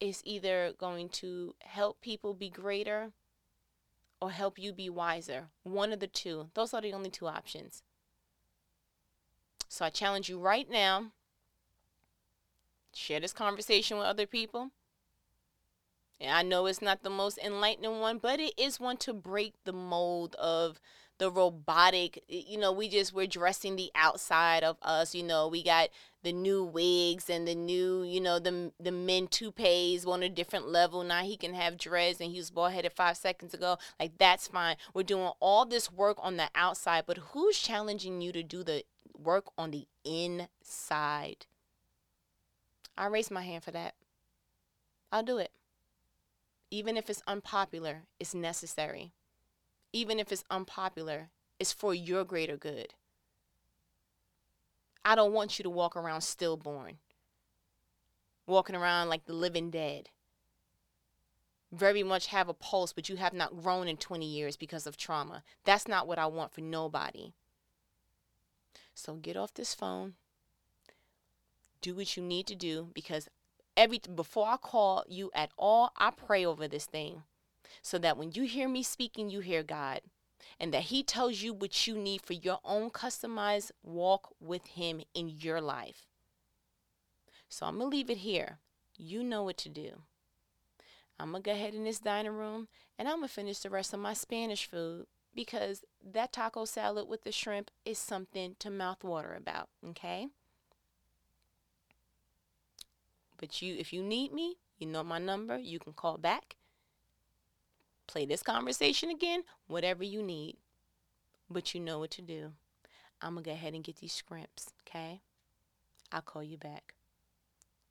It's 0.00 0.22
either 0.24 0.72
going 0.78 1.08
to 1.10 1.54
help 1.60 2.00
people 2.00 2.34
be 2.34 2.50
greater 2.50 3.12
or 4.20 4.30
help 4.30 4.58
you 4.58 4.72
be 4.72 4.88
wiser. 4.88 5.48
One 5.62 5.92
of 5.92 6.00
the 6.00 6.06
two. 6.06 6.50
Those 6.54 6.72
are 6.74 6.80
the 6.80 6.92
only 6.92 7.10
two 7.10 7.26
options. 7.26 7.82
So 9.68 9.84
I 9.84 9.90
challenge 9.90 10.28
you 10.28 10.38
right 10.38 10.68
now 10.68 11.12
share 12.98 13.20
this 13.20 13.32
conversation 13.32 13.96
with 13.96 14.06
other 14.06 14.26
people. 14.26 14.70
And 16.20 16.30
I 16.30 16.42
know 16.42 16.66
it's 16.66 16.82
not 16.82 17.02
the 17.02 17.10
most 17.10 17.38
enlightening 17.38 18.00
one, 18.00 18.18
but 18.18 18.40
it 18.40 18.54
is 18.58 18.80
one 18.80 18.96
to 18.98 19.12
break 19.12 19.54
the 19.64 19.72
mold 19.72 20.34
of 20.36 20.80
the 21.18 21.32
robotic 21.32 22.22
you 22.28 22.56
know 22.56 22.70
we 22.70 22.88
just 22.88 23.12
we're 23.12 23.26
dressing 23.26 23.74
the 23.74 23.90
outside 23.96 24.62
of 24.62 24.76
us 24.82 25.16
you 25.16 25.22
know 25.24 25.48
we 25.48 25.64
got 25.64 25.88
the 26.22 26.30
new 26.30 26.62
wigs 26.62 27.28
and 27.28 27.48
the 27.48 27.56
new 27.56 28.04
you 28.04 28.20
know 28.20 28.38
the 28.38 28.70
the 28.78 28.92
men 28.92 29.26
toupees 29.26 30.06
on 30.06 30.22
a 30.22 30.28
different 30.28 30.68
level 30.68 31.02
now 31.02 31.24
he 31.24 31.36
can 31.36 31.54
have 31.54 31.76
dreads 31.76 32.20
and 32.20 32.30
he 32.30 32.38
was 32.38 32.52
bald 32.52 32.70
headed 32.70 32.92
five 32.92 33.16
seconds 33.16 33.52
ago 33.52 33.76
like 33.98 34.16
that's 34.16 34.46
fine 34.46 34.76
we're 34.94 35.02
doing 35.02 35.32
all 35.40 35.66
this 35.66 35.90
work 35.90 36.16
on 36.20 36.36
the 36.36 36.48
outside 36.54 37.02
but 37.04 37.18
who's 37.32 37.58
challenging 37.58 38.20
you 38.20 38.30
to 38.30 38.44
do 38.44 38.62
the 38.62 38.84
work 39.18 39.46
on 39.58 39.70
the 39.70 39.86
inside. 40.04 41.46
I 42.96 43.06
raise 43.06 43.30
my 43.30 43.42
hand 43.42 43.64
for 43.64 43.70
that. 43.72 43.94
I'll 45.12 45.22
do 45.22 45.38
it. 45.38 45.50
Even 46.70 46.96
if 46.96 47.08
it's 47.08 47.22
unpopular, 47.26 48.02
it's 48.20 48.34
necessary. 48.34 49.12
Even 49.92 50.18
if 50.18 50.30
it's 50.30 50.44
unpopular, 50.50 51.30
it's 51.58 51.72
for 51.72 51.94
your 51.94 52.24
greater 52.24 52.56
good. 52.56 52.94
I 55.04 55.14
don't 55.14 55.32
want 55.32 55.58
you 55.58 55.62
to 55.62 55.70
walk 55.70 55.96
around 55.96 56.20
stillborn, 56.20 56.98
walking 58.46 58.76
around 58.76 59.08
like 59.08 59.24
the 59.24 59.32
living 59.32 59.70
dead. 59.70 60.10
Very 61.72 62.02
much 62.02 62.26
have 62.26 62.48
a 62.48 62.54
pulse, 62.54 62.92
but 62.92 63.08
you 63.08 63.16
have 63.16 63.32
not 63.32 63.62
grown 63.62 63.88
in 63.88 63.96
20 63.96 64.26
years 64.26 64.56
because 64.56 64.86
of 64.86 64.96
trauma. 64.96 65.42
That's 65.64 65.88
not 65.88 66.06
what 66.06 66.18
I 66.18 66.26
want 66.26 66.52
for 66.52 66.60
nobody. 66.60 67.32
So 68.94 69.14
get 69.14 69.36
off 69.36 69.54
this 69.54 69.74
phone. 69.74 70.14
Do 71.80 71.94
what 71.94 72.16
you 72.16 72.22
need 72.22 72.46
to 72.48 72.54
do 72.54 72.90
because 72.92 73.28
every 73.78 74.00
before 74.14 74.48
I 74.48 74.56
call 74.58 75.04
you 75.08 75.30
at 75.34 75.52
all, 75.56 75.92
I 75.96 76.10
pray 76.10 76.44
over 76.44 76.68
this 76.68 76.84
thing 76.84 77.22
so 77.80 77.96
that 77.98 78.18
when 78.18 78.32
you 78.32 78.42
hear 78.42 78.68
me 78.68 78.82
speaking, 78.82 79.30
you 79.30 79.40
hear 79.40 79.62
God 79.62 80.00
and 80.60 80.74
that 80.74 80.84
he 80.84 81.02
tells 81.02 81.40
you 81.40 81.54
what 81.54 81.86
you 81.86 81.96
need 81.96 82.20
for 82.20 82.32
your 82.32 82.58
own 82.64 82.90
customized 82.90 83.70
walk 83.82 84.34
with 84.40 84.66
him 84.66 85.00
in 85.14 85.28
your 85.28 85.60
life. 85.60 86.06
So 87.48 87.64
I'm 87.64 87.78
going 87.78 87.90
to 87.90 87.96
leave 87.96 88.10
it 88.10 88.18
here. 88.18 88.58
You 88.96 89.22
know 89.22 89.44
what 89.44 89.56
to 89.58 89.68
do. 89.68 90.02
I'm 91.18 91.30
going 91.30 91.42
to 91.42 91.50
go 91.50 91.52
ahead 91.54 91.74
in 91.74 91.84
this 91.84 92.00
dining 92.00 92.32
room 92.32 92.68
and 92.98 93.08
I'm 93.08 93.18
going 93.18 93.28
to 93.28 93.34
finish 93.34 93.60
the 93.60 93.70
rest 93.70 93.94
of 93.94 94.00
my 94.00 94.12
Spanish 94.12 94.66
food 94.66 95.06
because 95.34 95.84
that 96.04 96.32
taco 96.32 96.64
salad 96.64 97.08
with 97.08 97.22
the 97.22 97.32
shrimp 97.32 97.70
is 97.84 97.98
something 97.98 98.56
to 98.58 98.70
mouthwater 98.70 99.36
about, 99.36 99.68
okay? 99.90 100.28
But 103.38 103.62
you 103.62 103.74
if 103.78 103.92
you 103.92 104.02
need 104.02 104.32
me, 104.32 104.56
you 104.78 104.86
know 104.86 105.02
my 105.02 105.18
number, 105.18 105.58
you 105.58 105.78
can 105.78 105.92
call 105.92 106.18
back. 106.18 106.56
Play 108.06 108.26
this 108.26 108.42
conversation 108.42 109.10
again, 109.10 109.42
whatever 109.66 110.02
you 110.04 110.22
need. 110.22 110.56
But 111.50 111.74
you 111.74 111.80
know 111.80 111.98
what 111.98 112.10
to 112.12 112.22
do. 112.22 112.52
I'm 113.20 113.34
going 113.34 113.44
to 113.44 113.50
go 113.50 113.54
ahead 113.54 113.74
and 113.74 113.82
get 113.82 113.96
these 113.96 114.12
scrimps, 114.12 114.70
okay? 114.86 115.20
I'll 116.12 116.22
call 116.22 116.42
you 116.42 116.56
back. 116.56 116.94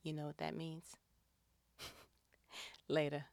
You 0.04 0.14
know 0.14 0.26
what 0.26 0.38
that 0.38 0.56
means. 0.56 0.96
Later. 2.88 3.26